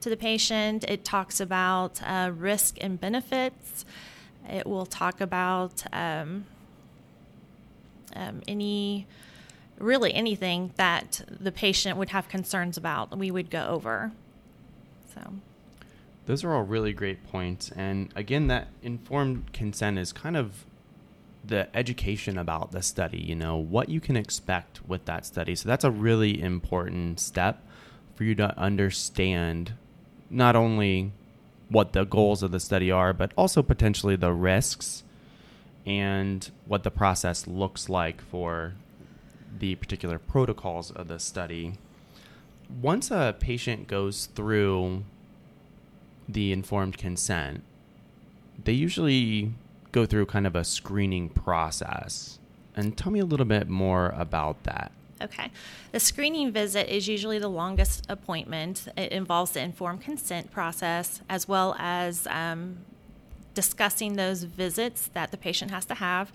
to 0.00 0.08
the 0.08 0.16
patient, 0.16 0.84
it 0.84 1.04
talks 1.04 1.40
about 1.40 2.00
uh, 2.02 2.30
risk 2.32 2.76
and 2.80 3.00
benefits. 3.00 3.84
It 4.48 4.64
will 4.64 4.86
talk 4.86 5.20
about 5.20 5.82
um, 5.92 6.44
um, 8.14 8.42
any, 8.46 9.08
really 9.78 10.14
anything 10.14 10.72
that 10.76 11.22
the 11.28 11.52
patient 11.52 11.96
would 11.98 12.10
have 12.10 12.28
concerns 12.28 12.76
about, 12.76 13.16
we 13.16 13.30
would 13.30 13.50
go 13.50 13.66
over. 13.66 14.12
So. 15.14 15.34
Those 16.26 16.44
are 16.44 16.54
all 16.54 16.62
really 16.62 16.92
great 16.92 17.26
points. 17.26 17.70
And 17.76 18.12
again, 18.14 18.46
that 18.48 18.68
informed 18.82 19.52
consent 19.52 19.98
is 19.98 20.12
kind 20.12 20.36
of 20.36 20.64
the 21.46 21.68
education 21.76 22.38
about 22.38 22.72
the 22.72 22.82
study, 22.82 23.18
you 23.18 23.34
know, 23.34 23.56
what 23.56 23.88
you 23.90 24.00
can 24.00 24.16
expect 24.16 24.80
with 24.88 25.04
that 25.04 25.26
study. 25.26 25.54
So 25.54 25.68
that's 25.68 25.84
a 25.84 25.90
really 25.90 26.40
important 26.40 27.20
step 27.20 27.62
for 28.14 28.24
you 28.24 28.34
to 28.36 28.58
understand 28.58 29.74
not 30.30 30.56
only 30.56 31.12
what 31.68 31.92
the 31.92 32.04
goals 32.04 32.42
of 32.42 32.50
the 32.50 32.60
study 32.60 32.90
are, 32.90 33.12
but 33.12 33.32
also 33.36 33.62
potentially 33.62 34.16
the 34.16 34.32
risks 34.32 35.02
and 35.84 36.50
what 36.66 36.82
the 36.82 36.90
process 36.90 37.46
looks 37.46 37.88
like 37.90 38.22
for 38.22 38.74
the 39.58 39.74
particular 39.76 40.18
protocols 40.18 40.90
of 40.90 41.08
the 41.08 41.18
study. 41.18 41.74
Once 42.80 43.10
a 43.10 43.34
patient 43.38 43.86
goes 43.86 44.26
through 44.26 45.04
the 46.28 46.52
informed 46.52 46.98
consent, 46.98 47.62
they 48.62 48.72
usually 48.72 49.52
go 49.92 50.06
through 50.06 50.26
kind 50.26 50.46
of 50.46 50.56
a 50.56 50.64
screening 50.64 51.28
process. 51.28 52.38
And 52.76 52.96
tell 52.96 53.12
me 53.12 53.20
a 53.20 53.24
little 53.24 53.46
bit 53.46 53.68
more 53.68 54.08
about 54.16 54.64
that. 54.64 54.90
Okay. 55.22 55.50
The 55.92 56.00
screening 56.00 56.50
visit 56.50 56.92
is 56.92 57.06
usually 57.06 57.38
the 57.38 57.48
longest 57.48 58.04
appointment. 58.08 58.88
It 58.96 59.12
involves 59.12 59.52
the 59.52 59.60
informed 59.60 60.00
consent 60.02 60.50
process 60.50 61.20
as 61.28 61.46
well 61.46 61.76
as 61.78 62.26
um, 62.26 62.78
discussing 63.54 64.16
those 64.16 64.42
visits 64.42 65.08
that 65.14 65.30
the 65.30 65.36
patient 65.36 65.70
has 65.70 65.84
to 65.86 65.94
have. 65.94 66.32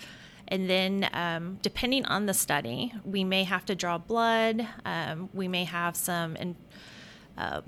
And 0.49 0.69
then, 0.69 1.09
um, 1.13 1.59
depending 1.61 2.05
on 2.05 2.25
the 2.25 2.33
study, 2.33 2.91
we 3.05 3.23
may 3.23 3.43
have 3.43 3.65
to 3.65 3.75
draw 3.75 3.97
blood. 3.97 4.67
Um, 4.83 5.29
we 5.33 5.47
may 5.47 5.63
have 5.63 5.95
some 5.95 6.35
in, 6.35 6.55
uh, 7.37 7.61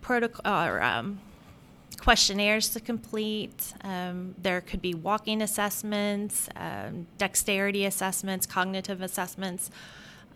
protocol 0.00 0.66
or 0.66 0.82
um, 0.82 1.20
questionnaires 2.00 2.70
to 2.70 2.80
complete. 2.80 3.74
Um, 3.82 4.34
there 4.42 4.60
could 4.60 4.82
be 4.82 4.94
walking 4.94 5.42
assessments, 5.42 6.48
um, 6.56 7.06
dexterity 7.18 7.84
assessments, 7.84 8.46
cognitive 8.46 9.02
assessments, 9.02 9.70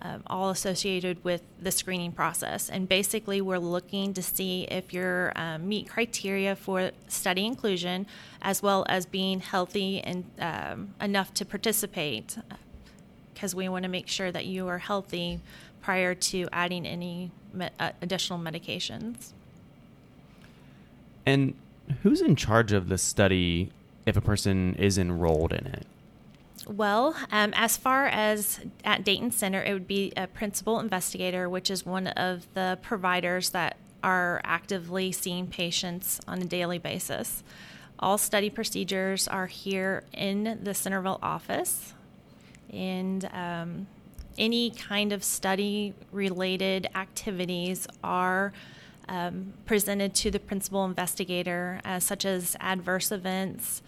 um, 0.02 0.22
all 0.26 0.50
associated 0.50 1.22
with 1.24 1.42
the 1.60 1.70
screening 1.70 2.12
process. 2.12 2.68
And 2.70 2.88
basically, 2.88 3.40
we're 3.40 3.58
looking 3.58 4.14
to 4.14 4.22
see 4.22 4.62
if 4.64 4.92
you 4.92 5.30
um, 5.36 5.68
meet 5.68 5.88
criteria 5.88 6.54
for 6.56 6.90
study 7.08 7.44
inclusion, 7.44 8.06
as 8.40 8.62
well 8.62 8.86
as 8.88 9.06
being 9.06 9.40
healthy 9.40 10.00
and 10.00 10.24
um, 10.38 10.94
enough 11.00 11.34
to 11.34 11.44
participate, 11.44 12.38
because 13.34 13.54
we 13.54 13.68
want 13.68 13.82
to 13.84 13.88
make 13.88 14.08
sure 14.08 14.30
that 14.30 14.46
you 14.46 14.68
are 14.68 14.78
healthy 14.78 15.40
prior 15.80 16.14
to 16.14 16.48
adding 16.52 16.86
any 16.86 17.30
me- 17.52 17.70
uh, 17.80 17.92
additional 18.02 18.38
medications. 18.38 19.32
And 21.26 21.54
who's 22.02 22.20
in 22.20 22.36
charge 22.36 22.72
of 22.72 22.88
the 22.88 22.98
study 22.98 23.70
if 24.06 24.16
a 24.16 24.20
person 24.20 24.74
is 24.76 24.96
enrolled 24.96 25.52
in 25.52 25.66
it? 25.66 25.86
Well, 26.68 27.16
um, 27.32 27.54
as 27.56 27.78
far 27.78 28.06
as 28.08 28.60
at 28.84 29.02
Dayton 29.02 29.30
Center, 29.30 29.62
it 29.62 29.72
would 29.72 29.88
be 29.88 30.12
a 30.18 30.26
principal 30.26 30.80
investigator, 30.80 31.48
which 31.48 31.70
is 31.70 31.86
one 31.86 32.08
of 32.08 32.46
the 32.52 32.78
providers 32.82 33.50
that 33.50 33.78
are 34.02 34.42
actively 34.44 35.10
seeing 35.10 35.46
patients 35.46 36.20
on 36.28 36.42
a 36.42 36.44
daily 36.44 36.78
basis. 36.78 37.42
All 37.98 38.18
study 38.18 38.50
procedures 38.50 39.26
are 39.26 39.46
here 39.46 40.04
in 40.12 40.60
the 40.62 40.74
Centerville 40.74 41.18
office, 41.22 41.94
and 42.70 43.24
um, 43.32 43.86
any 44.36 44.70
kind 44.70 45.14
of 45.14 45.24
study 45.24 45.94
related 46.12 46.90
activities 46.94 47.88
are 48.04 48.52
um, 49.08 49.54
presented 49.64 50.14
to 50.16 50.30
the 50.30 50.38
principal 50.38 50.84
investigator, 50.84 51.80
uh, 51.86 51.98
such 51.98 52.26
as 52.26 52.56
adverse 52.60 53.10
events, 53.10 53.82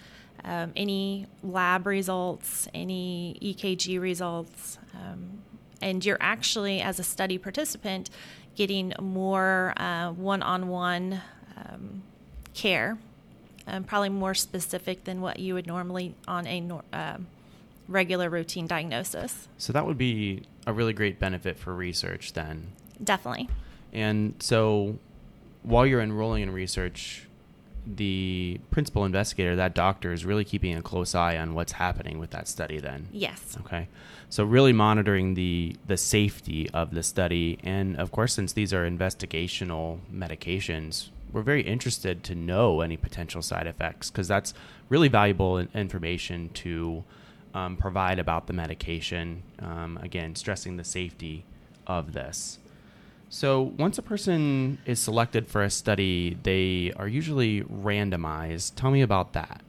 um, 0.45 0.73
any 0.77 1.27
lab 1.43 1.87
results, 1.87 2.69
any 2.75 3.39
EKG 3.43 4.01
results. 4.01 4.79
Um, 4.95 5.43
and 5.83 6.05
you're 6.05 6.19
actually, 6.21 6.81
as 6.81 6.99
a 6.99 7.03
study 7.03 7.39
participant, 7.39 8.11
getting 8.55 8.93
more 9.01 9.73
one 10.17 10.43
on 10.43 10.69
one 10.69 11.23
care, 12.55 12.99
um, 13.67 13.85
probably 13.85 14.09
more 14.09 14.35
specific 14.35 15.05
than 15.05 15.21
what 15.21 15.39
you 15.39 15.55
would 15.55 15.67
normally 15.67 16.15
on 16.27 16.47
a 16.47 16.61
nor- 16.61 16.85
uh, 16.93 17.19
regular 17.89 18.31
routine 18.31 18.67
diagnosis. 18.67 19.49
So 19.59 19.73
that 19.73 19.87
would 19.87 19.99
be 19.99 20.43
a 20.67 20.73
really 20.73 20.93
great 20.93 21.19
benefit 21.19 21.59
for 21.59 21.75
research 21.75 22.33
then. 22.33 22.69
Definitely. 23.03 23.49
And 23.93 24.35
so 24.41 24.99
while 25.63 25.87
you're 25.87 26.01
enrolling 26.01 26.43
in 26.43 26.53
research, 26.53 27.27
the 27.87 28.61
principal 28.71 29.05
investigator, 29.05 29.57
that 29.57 29.75
doctor, 29.75 30.13
is 30.13 30.25
really 30.25 30.45
keeping 30.45 30.77
a 30.77 30.83
close 30.83 31.15
eye 31.15 31.37
on 31.37 31.55
what's 31.55 31.73
happening 31.73 32.19
with 32.19 32.31
that 32.31 32.49
study 32.49 32.79
then. 32.79 33.09
Yes. 33.13 33.57
Okay. 33.61 33.89
So 34.29 34.45
really 34.45 34.73
monitoring 34.73 35.35
the 35.35 35.77
the 35.87 35.97
safety 35.97 36.71
of 36.71 36.95
the 36.95 37.03
study 37.03 37.59
and 37.65 37.97
of 37.97 38.13
course 38.13 38.35
since 38.35 38.53
these 38.53 38.73
are 38.73 38.89
investigational 38.89 39.99
medications, 40.13 41.09
we're 41.33 41.43
very 41.43 41.63
interested 41.63 42.23
to 42.25 42.35
know 42.35 42.81
any 42.81 42.97
potential 42.97 43.43
side 43.43 43.67
effects 43.67 44.11
because 44.11 44.29
that's 44.29 44.55
really 44.89 45.09
valuable 45.09 45.59
information 45.59 46.49
to 46.51 47.05
um, 47.55 47.77
provide 47.77 48.19
about 48.19 48.47
the 48.47 48.53
medication. 48.53 49.43
Um, 49.59 49.99
again, 50.03 50.35
stressing 50.37 50.77
the 50.77 50.85
safety 50.85 51.45
of 51.87 52.13
this. 52.13 52.59
So, 53.33 53.63
once 53.79 53.97
a 53.97 54.03
person 54.03 54.79
is 54.85 54.99
selected 54.99 55.47
for 55.47 55.63
a 55.63 55.71
study, 55.71 56.37
they 56.43 56.93
are 56.97 57.07
usually 57.07 57.63
randomized. 57.63 58.75
Tell 58.75 58.91
me 58.91 59.03
about 59.03 59.35
that. 59.35 59.63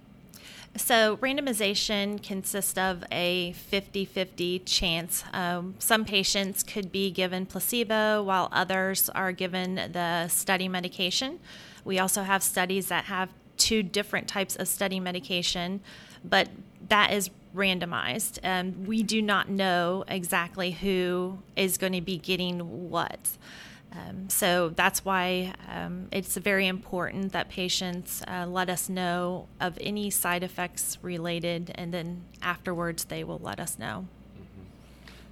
So, 0.75 1.17
randomization 1.17 2.23
consists 2.23 2.75
of 2.75 3.03
a 3.11 3.51
50 3.53 4.05
50 4.05 4.59
chance. 4.59 5.23
Um, 5.31 5.75
some 5.77 6.05
patients 6.05 6.63
could 6.63 6.91
be 6.91 7.11
given 7.11 7.45
placebo, 7.45 8.23
while 8.23 8.49
others 8.51 9.09
are 9.09 9.31
given 9.31 9.75
the 9.75 10.27
study 10.27 10.67
medication. 10.67 11.39
We 11.85 11.99
also 11.99 12.23
have 12.23 12.41
studies 12.41 12.87
that 12.87 13.05
have 13.05 13.29
two 13.57 13.83
different 13.83 14.27
types 14.27 14.55
of 14.55 14.67
study 14.67 14.99
medication, 14.99 15.81
but 16.23 16.49
that 16.89 17.13
is 17.13 17.29
randomized. 17.55 18.39
Um, 18.43 18.85
we 18.85 19.03
do 19.03 19.21
not 19.21 19.49
know 19.49 20.03
exactly 20.07 20.71
who 20.71 21.39
is 21.55 21.77
going 21.77 21.93
to 21.93 22.01
be 22.01 22.17
getting 22.17 22.89
what. 22.89 23.37
Um, 23.93 24.29
so 24.29 24.69
that's 24.69 25.03
why 25.03 25.53
um, 25.67 26.07
it's 26.11 26.37
very 26.37 26.67
important 26.67 27.33
that 27.33 27.49
patients 27.49 28.23
uh, 28.25 28.45
let 28.47 28.69
us 28.69 28.87
know 28.87 29.47
of 29.59 29.77
any 29.81 30.09
side 30.09 30.43
effects 30.43 30.97
related, 31.01 31.71
and 31.75 31.93
then 31.93 32.23
afterwards 32.41 33.05
they 33.05 33.23
will 33.23 33.39
let 33.39 33.59
us 33.59 33.77
know. 33.77 34.07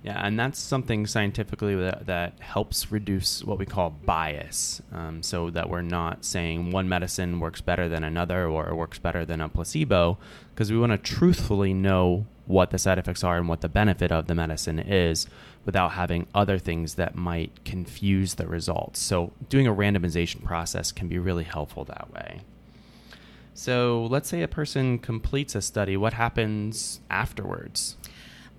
Yeah, 0.01 0.25
and 0.25 0.39
that's 0.39 0.57
something 0.57 1.05
scientifically 1.07 1.75
that, 1.75 2.05
that 2.05 2.39
helps 2.39 2.89
reduce 2.89 3.43
what 3.43 3.59
we 3.59 3.65
call 3.65 3.89
bias, 3.89 4.81
um, 4.93 5.21
so 5.21 5.49
that 5.49 5.69
we're 5.69 5.81
not 5.81 6.23
saying 6.23 6.71
one 6.71 6.87
medicine 6.87 7.41
works 7.41 7.59
better 7.59 7.89
than 7.89 8.05
another 8.05 8.45
or 8.45 8.73
works 8.75 8.97
better 8.97 9.25
than 9.25 9.41
a 9.41 9.49
placebo, 9.49 10.17
because 10.53 10.71
we 10.71 10.79
want 10.79 10.93
to 10.93 10.97
truthfully 10.97 11.73
know 11.73 12.25
what 12.45 12.71
the 12.71 12.77
side 12.77 12.97
effects 12.97 13.23
are 13.23 13.37
and 13.37 13.49
what 13.49 13.59
the 13.59 13.69
benefit 13.69 14.11
of 14.11 14.27
the 14.27 14.33
medicine 14.33 14.79
is 14.79 15.27
without 15.65 15.91
having 15.91 16.25
other 16.33 16.57
things 16.57 16.95
that 16.95 17.13
might 17.13 17.63
confuse 17.65 18.35
the 18.35 18.47
results. 18.47 18.99
So, 18.99 19.33
doing 19.49 19.67
a 19.67 19.75
randomization 19.75 20.43
process 20.43 20.93
can 20.93 21.09
be 21.09 21.19
really 21.19 21.43
helpful 21.43 21.83
that 21.85 22.11
way. 22.11 22.39
So, 23.53 24.07
let's 24.09 24.29
say 24.29 24.41
a 24.41 24.47
person 24.47 24.97
completes 24.97 25.53
a 25.55 25.61
study, 25.61 25.97
what 25.97 26.13
happens 26.13 27.01
afterwards? 27.09 27.97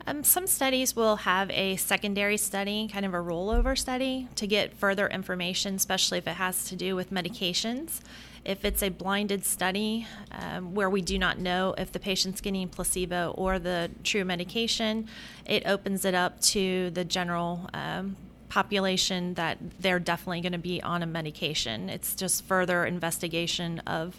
Um, 0.06 0.24
some 0.24 0.46
studies 0.46 0.96
will 0.96 1.16
have 1.16 1.50
a 1.50 1.76
secondary 1.76 2.36
study, 2.36 2.88
kind 2.92 3.04
of 3.04 3.14
a 3.14 3.18
rollover 3.18 3.76
study, 3.76 4.28
to 4.36 4.46
get 4.46 4.74
further 4.74 5.06
information, 5.06 5.74
especially 5.74 6.18
if 6.18 6.26
it 6.26 6.34
has 6.34 6.64
to 6.64 6.76
do 6.76 6.96
with 6.96 7.10
medications. 7.10 8.00
If 8.44 8.64
it's 8.64 8.82
a 8.82 8.88
blinded 8.88 9.44
study 9.44 10.06
um, 10.32 10.74
where 10.74 10.88
we 10.88 11.02
do 11.02 11.18
not 11.18 11.38
know 11.38 11.74
if 11.76 11.92
the 11.92 12.00
patient's 12.00 12.40
getting 12.40 12.68
placebo 12.68 13.34
or 13.36 13.58
the 13.58 13.90
true 14.02 14.24
medication, 14.24 15.08
it 15.44 15.66
opens 15.66 16.06
it 16.06 16.14
up 16.14 16.40
to 16.40 16.90
the 16.90 17.04
general 17.04 17.68
um, 17.74 18.16
population 18.48 19.34
that 19.34 19.58
they're 19.78 19.98
definitely 19.98 20.40
going 20.40 20.52
to 20.52 20.58
be 20.58 20.82
on 20.82 21.02
a 21.02 21.06
medication. 21.06 21.90
It's 21.90 22.14
just 22.14 22.44
further 22.44 22.86
investigation 22.86 23.80
of 23.80 24.18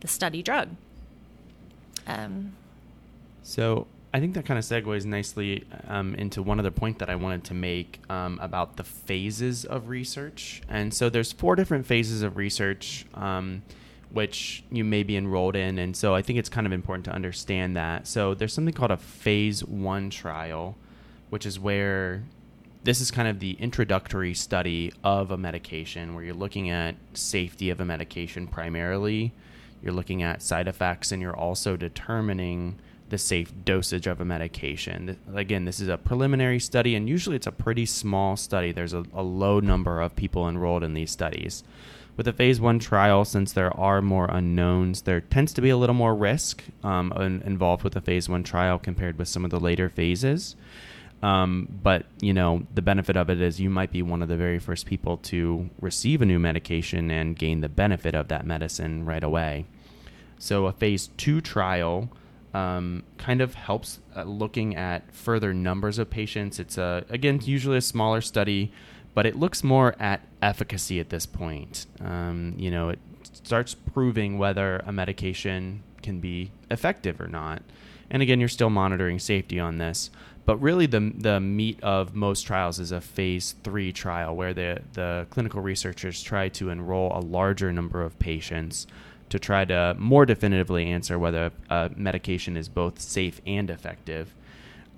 the 0.00 0.08
study 0.08 0.42
drug. 0.42 0.70
Um, 2.06 2.54
so, 3.42 3.86
I 4.12 4.20
think 4.20 4.34
that 4.34 4.46
kind 4.46 4.58
of 4.58 4.64
segues 4.64 5.04
nicely 5.04 5.64
um, 5.86 6.14
into 6.14 6.42
one 6.42 6.58
other 6.58 6.70
point 6.70 6.98
that 7.00 7.10
I 7.10 7.16
wanted 7.16 7.44
to 7.44 7.54
make 7.54 8.00
um, 8.08 8.38
about 8.40 8.76
the 8.76 8.84
phases 8.84 9.64
of 9.66 9.88
research. 9.88 10.62
And 10.68 10.94
so 10.94 11.10
there's 11.10 11.32
four 11.32 11.56
different 11.56 11.86
phases 11.86 12.22
of 12.22 12.36
research 12.36 13.04
um, 13.14 13.62
which 14.10 14.64
you 14.70 14.84
may 14.84 15.02
be 15.02 15.16
enrolled 15.16 15.56
in. 15.56 15.78
And 15.78 15.96
so 15.96 16.14
I 16.14 16.22
think 16.22 16.38
it's 16.38 16.48
kind 16.48 16.66
of 16.66 16.72
important 16.72 17.04
to 17.06 17.12
understand 17.12 17.76
that. 17.76 18.06
So 18.06 18.34
there's 18.34 18.52
something 18.52 18.74
called 18.74 18.90
a 18.90 18.96
phase 18.96 19.64
one 19.64 20.10
trial, 20.10 20.76
which 21.30 21.44
is 21.44 21.60
where 21.60 22.22
this 22.84 23.00
is 23.00 23.10
kind 23.10 23.28
of 23.28 23.40
the 23.40 23.52
introductory 23.52 24.32
study 24.32 24.92
of 25.04 25.30
a 25.30 25.36
medication 25.36 26.14
where 26.14 26.24
you're 26.24 26.34
looking 26.34 26.70
at 26.70 26.96
safety 27.12 27.70
of 27.70 27.80
a 27.80 27.84
medication 27.84 28.46
primarily. 28.46 29.32
You're 29.82 29.92
looking 29.92 30.22
at 30.22 30.42
side 30.42 30.68
effects 30.68 31.12
and 31.12 31.20
you're 31.20 31.36
also 31.36 31.76
determining 31.76 32.78
the 33.10 33.18
safe 33.18 33.52
dosage 33.64 34.06
of 34.06 34.20
a 34.20 34.24
medication. 34.24 35.18
Again, 35.34 35.64
this 35.64 35.80
is 35.80 35.88
a 35.88 35.96
preliminary 35.96 36.58
study, 36.58 36.94
and 36.94 37.08
usually 37.08 37.36
it's 37.36 37.46
a 37.46 37.52
pretty 37.52 37.86
small 37.86 38.36
study. 38.36 38.72
There's 38.72 38.92
a, 38.92 39.04
a 39.14 39.22
low 39.22 39.60
number 39.60 40.00
of 40.00 40.16
people 40.16 40.48
enrolled 40.48 40.84
in 40.84 40.94
these 40.94 41.10
studies. 41.10 41.64
With 42.16 42.26
a 42.26 42.32
phase 42.32 42.60
one 42.60 42.80
trial, 42.80 43.24
since 43.24 43.52
there 43.52 43.74
are 43.78 44.02
more 44.02 44.26
unknowns, 44.26 45.02
there 45.02 45.20
tends 45.20 45.52
to 45.52 45.60
be 45.60 45.70
a 45.70 45.76
little 45.76 45.94
more 45.94 46.14
risk 46.14 46.64
um, 46.82 47.12
involved 47.12 47.84
with 47.84 47.94
a 47.94 48.00
phase 48.00 48.28
one 48.28 48.42
trial 48.42 48.78
compared 48.78 49.18
with 49.18 49.28
some 49.28 49.44
of 49.44 49.50
the 49.50 49.60
later 49.60 49.88
phases. 49.88 50.56
Um, 51.22 51.80
but 51.82 52.06
you 52.20 52.32
know 52.32 52.64
the 52.74 52.82
benefit 52.82 53.16
of 53.16 53.28
it 53.28 53.40
is 53.40 53.60
you 53.60 53.70
might 53.70 53.90
be 53.90 54.02
one 54.02 54.22
of 54.22 54.28
the 54.28 54.36
very 54.36 54.58
first 54.58 54.86
people 54.86 55.16
to 55.16 55.68
receive 55.80 56.22
a 56.22 56.26
new 56.26 56.38
medication 56.38 57.10
and 57.10 57.36
gain 57.36 57.60
the 57.60 57.68
benefit 57.68 58.14
of 58.14 58.28
that 58.28 58.46
medicine 58.46 59.04
right 59.04 59.24
away. 59.24 59.66
So 60.38 60.66
a 60.66 60.72
phase 60.72 61.10
two 61.16 61.40
trial 61.40 62.08
um, 62.54 63.02
kind 63.18 63.40
of 63.40 63.54
helps 63.54 63.98
uh, 64.16 64.22
looking 64.22 64.76
at 64.76 65.12
further 65.12 65.52
numbers 65.52 65.98
of 65.98 66.10
patients. 66.10 66.58
It's 66.58 66.78
a 66.78 67.04
again 67.08 67.40
usually 67.42 67.76
a 67.76 67.82
smaller 67.82 68.20
study, 68.20 68.72
but 69.14 69.26
it 69.26 69.36
looks 69.36 69.62
more 69.62 69.94
at 70.00 70.22
efficacy 70.42 71.00
at 71.00 71.10
this 71.10 71.26
point. 71.26 71.86
Um, 72.00 72.54
you 72.56 72.70
know, 72.70 72.90
it 72.90 72.98
starts 73.22 73.74
proving 73.74 74.38
whether 74.38 74.82
a 74.86 74.92
medication 74.92 75.82
can 76.02 76.20
be 76.20 76.50
effective 76.70 77.20
or 77.20 77.28
not. 77.28 77.62
And 78.10 78.22
again, 78.22 78.40
you're 78.40 78.48
still 78.48 78.70
monitoring 78.70 79.18
safety 79.18 79.60
on 79.60 79.78
this. 79.78 80.10
But 80.46 80.56
really, 80.62 80.86
the, 80.86 81.12
the 81.14 81.40
meat 81.40 81.78
of 81.82 82.14
most 82.14 82.42
trials 82.42 82.78
is 82.78 82.90
a 82.90 83.02
phase 83.02 83.54
three 83.62 83.92
trial 83.92 84.34
where 84.34 84.54
the, 84.54 84.80
the 84.94 85.26
clinical 85.28 85.60
researchers 85.60 86.22
try 86.22 86.48
to 86.50 86.70
enroll 86.70 87.12
a 87.14 87.20
larger 87.20 87.70
number 87.70 88.02
of 88.02 88.18
patients 88.18 88.86
to 89.30 89.38
try 89.38 89.64
to 89.64 89.94
more 89.98 90.26
definitively 90.26 90.86
answer 90.86 91.18
whether 91.18 91.50
a 91.70 91.90
medication 91.96 92.56
is 92.56 92.68
both 92.68 93.00
safe 93.00 93.40
and 93.46 93.70
effective. 93.70 94.34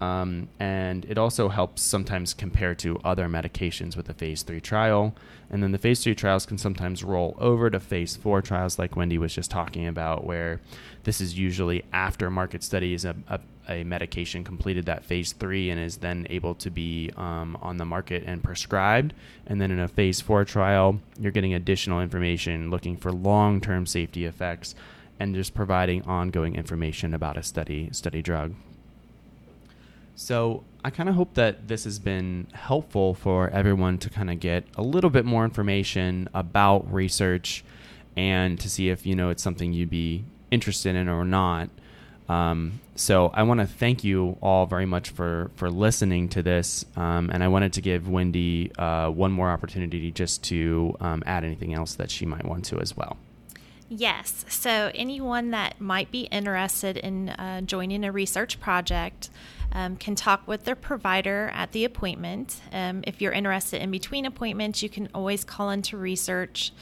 Um, 0.01 0.49
and 0.59 1.05
it 1.05 1.19
also 1.19 1.51
helps 1.51 1.83
sometimes 1.83 2.33
compare 2.33 2.75
to 2.77 2.99
other 3.05 3.29
medications 3.29 3.97
with 3.97 4.09
a 4.09 4.15
phase 4.15 4.43
three 4.43 4.61
trial. 4.61 5.15
And 5.51 5.63
then 5.63 5.73
the 5.73 5.79
phase 5.79 6.03
three 6.03 6.15
trials 6.15 6.47
can 6.47 6.57
sometimes 6.57 7.05
roll 7.05 7.37
over 7.39 7.69
to 7.69 7.79
phase 7.79 8.17
four 8.17 8.41
trials, 8.41 8.79
like 8.79 8.97
Wendy 8.97 9.19
was 9.19 9.35
just 9.35 9.51
talking 9.51 9.87
about, 9.87 10.25
where 10.25 10.61
this 11.03 11.21
is 11.21 11.39
usually 11.39 11.85
after 11.93 12.31
market 12.31 12.63
studies, 12.63 13.05
a, 13.05 13.15
a, 13.29 13.41
a 13.71 13.85
medication 13.85 14.45
completed 14.45 14.87
that 14.87 15.05
phase 15.05 15.33
three 15.33 15.71
and 15.71 15.81
is 15.81 15.99
then 15.99 16.27
able 16.31 16.55
to 16.57 16.71
be 16.71 17.11
um, 17.17 17.57
on 17.63 17.77
the 17.77 17.85
market 17.85 18.25
and 18.27 18.43
prescribed. 18.43 19.15
And 19.47 19.61
then 19.61 19.71
in 19.71 19.79
a 19.79 19.89
phase 19.89 20.21
four 20.21 20.45
trial, 20.45 21.01
you're 21.19 21.33
getting 21.33 21.55
additional 21.55 22.01
information 22.01 22.71
looking 22.71 22.97
for 22.97 23.13
long 23.13 23.61
term 23.61 23.87
safety 23.87 24.25
effects 24.25 24.75
and 25.19 25.35
just 25.35 25.55
providing 25.55 26.03
ongoing 26.03 26.57
information 26.57 27.15
about 27.15 27.37
a 27.37 27.43
study 27.43 27.89
study 27.93 28.23
drug. 28.23 28.55
So 30.17 30.65
I 30.85 30.91
kind 30.91 31.09
of 31.09 31.15
hope 31.15 31.35
that 31.35 31.69
this 31.69 31.85
has 31.85 31.99
been 31.99 32.47
helpful 32.53 33.15
for 33.15 33.49
everyone 33.51 33.99
to 33.99 34.11
kind 34.11 34.31
of 34.31 34.41
get 34.41 34.65
a 34.77 34.83
little 34.83 35.11
bit 35.11 35.25
more 35.25 35.45
information 35.45 36.29
about 36.35 36.93
research 36.93 37.65
and 38.17 38.59
to 38.61 38.69
see 38.69 38.91
if 38.91 39.07
you 39.07 39.15
know 39.15 39.31
it's 39.31 39.43
something 39.43 39.73
you'd 39.73 39.91
be 39.91 40.25
interested 40.51 40.97
in 40.97 41.09
or 41.09 41.25
not. 41.25 41.71
Um, 42.31 42.81
so 42.95 43.33
I 43.35 43.43
want 43.43 43.59
to 43.59 43.67
thank 43.67 44.05
you 44.05 44.37
all 44.41 44.65
very 44.65 44.87
much 44.87 45.11
for 45.11 45.51
for 45.57 45.69
listening 45.69 46.29
to 46.31 46.43
this, 46.43 46.85
um, 46.95 47.29
and 47.33 47.43
I 47.43 47.49
wanted 47.49 47.73
to 47.73 47.81
give 47.81 48.09
Wendy 48.09 48.71
uh, 48.79 49.11
one 49.11 49.33
more 49.33 49.51
opportunity 49.51 50.13
just 50.13 50.45
to 50.45 50.97
um, 51.01 51.25
add 51.27 51.45
anything 51.45 51.75
else 51.75 51.95
that 51.97 52.09
she 52.09 52.27
might 52.27 52.45
want 52.45 52.65
to 52.67 52.79
as 52.79 52.97
well. 52.97 53.17
Yes. 53.89 54.45
So 54.49 54.93
anyone 54.95 55.51
that 55.51 55.81
might 55.81 56.13
be 56.13 56.23
interested 56.25 56.97
in 56.97 57.31
uh, 57.31 57.63
joining 57.63 58.05
a 58.05 58.13
research 58.13 58.61
project. 58.61 59.31
Um, 59.73 59.95
can 59.95 60.17
talk 60.17 60.49
with 60.49 60.65
their 60.65 60.75
provider 60.75 61.49
at 61.55 61.71
the 61.71 61.85
appointment. 61.85 62.61
Um, 62.73 63.05
if 63.07 63.23
you're 63.23 63.31
interested 63.31 63.81
in 63.81 63.93
between 63.93 64.27
appointments, 64.27 64.83
you 64.83 64.89
can 64.89 65.09
always 65.15 65.45
call 65.45 65.71
into 65.71 65.97
research, 65.97 66.73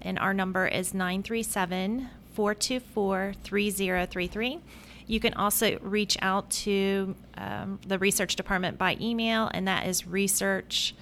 and 0.00 0.18
our 0.18 0.32
number 0.32 0.66
is 0.66 0.94
937 0.94 2.08
424 2.32 3.34
3033. 3.44 4.60
You 5.08 5.18
can 5.20 5.34
also 5.34 5.78
reach 5.80 6.16
out 6.22 6.48
to 6.50 7.16
um, 7.36 7.80
the 7.86 7.98
research 7.98 8.36
department 8.36 8.78
by 8.78 8.96
email, 9.00 9.50
and 9.52 9.66
that 9.66 9.86
is 9.86 10.06
research 10.06 10.94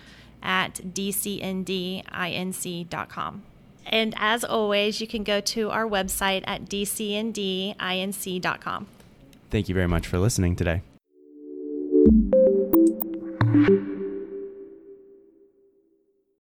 at 0.43 0.75
dcndinc.com. 0.77 2.05
And 3.89 4.15
as 4.17 4.45
always, 4.45 5.01
you 5.01 5.07
can 5.07 5.23
go 5.25 5.41
to 5.41 5.71
our 5.71 5.87
website 5.87 6.43
at 6.47 6.65
dcndinc.com. 6.67 7.77
Thank 9.51 9.69
you 9.69 9.75
very 9.75 9.89
much 9.89 10.07
for 10.07 10.19
listening 10.19 10.57
today. 10.57 10.83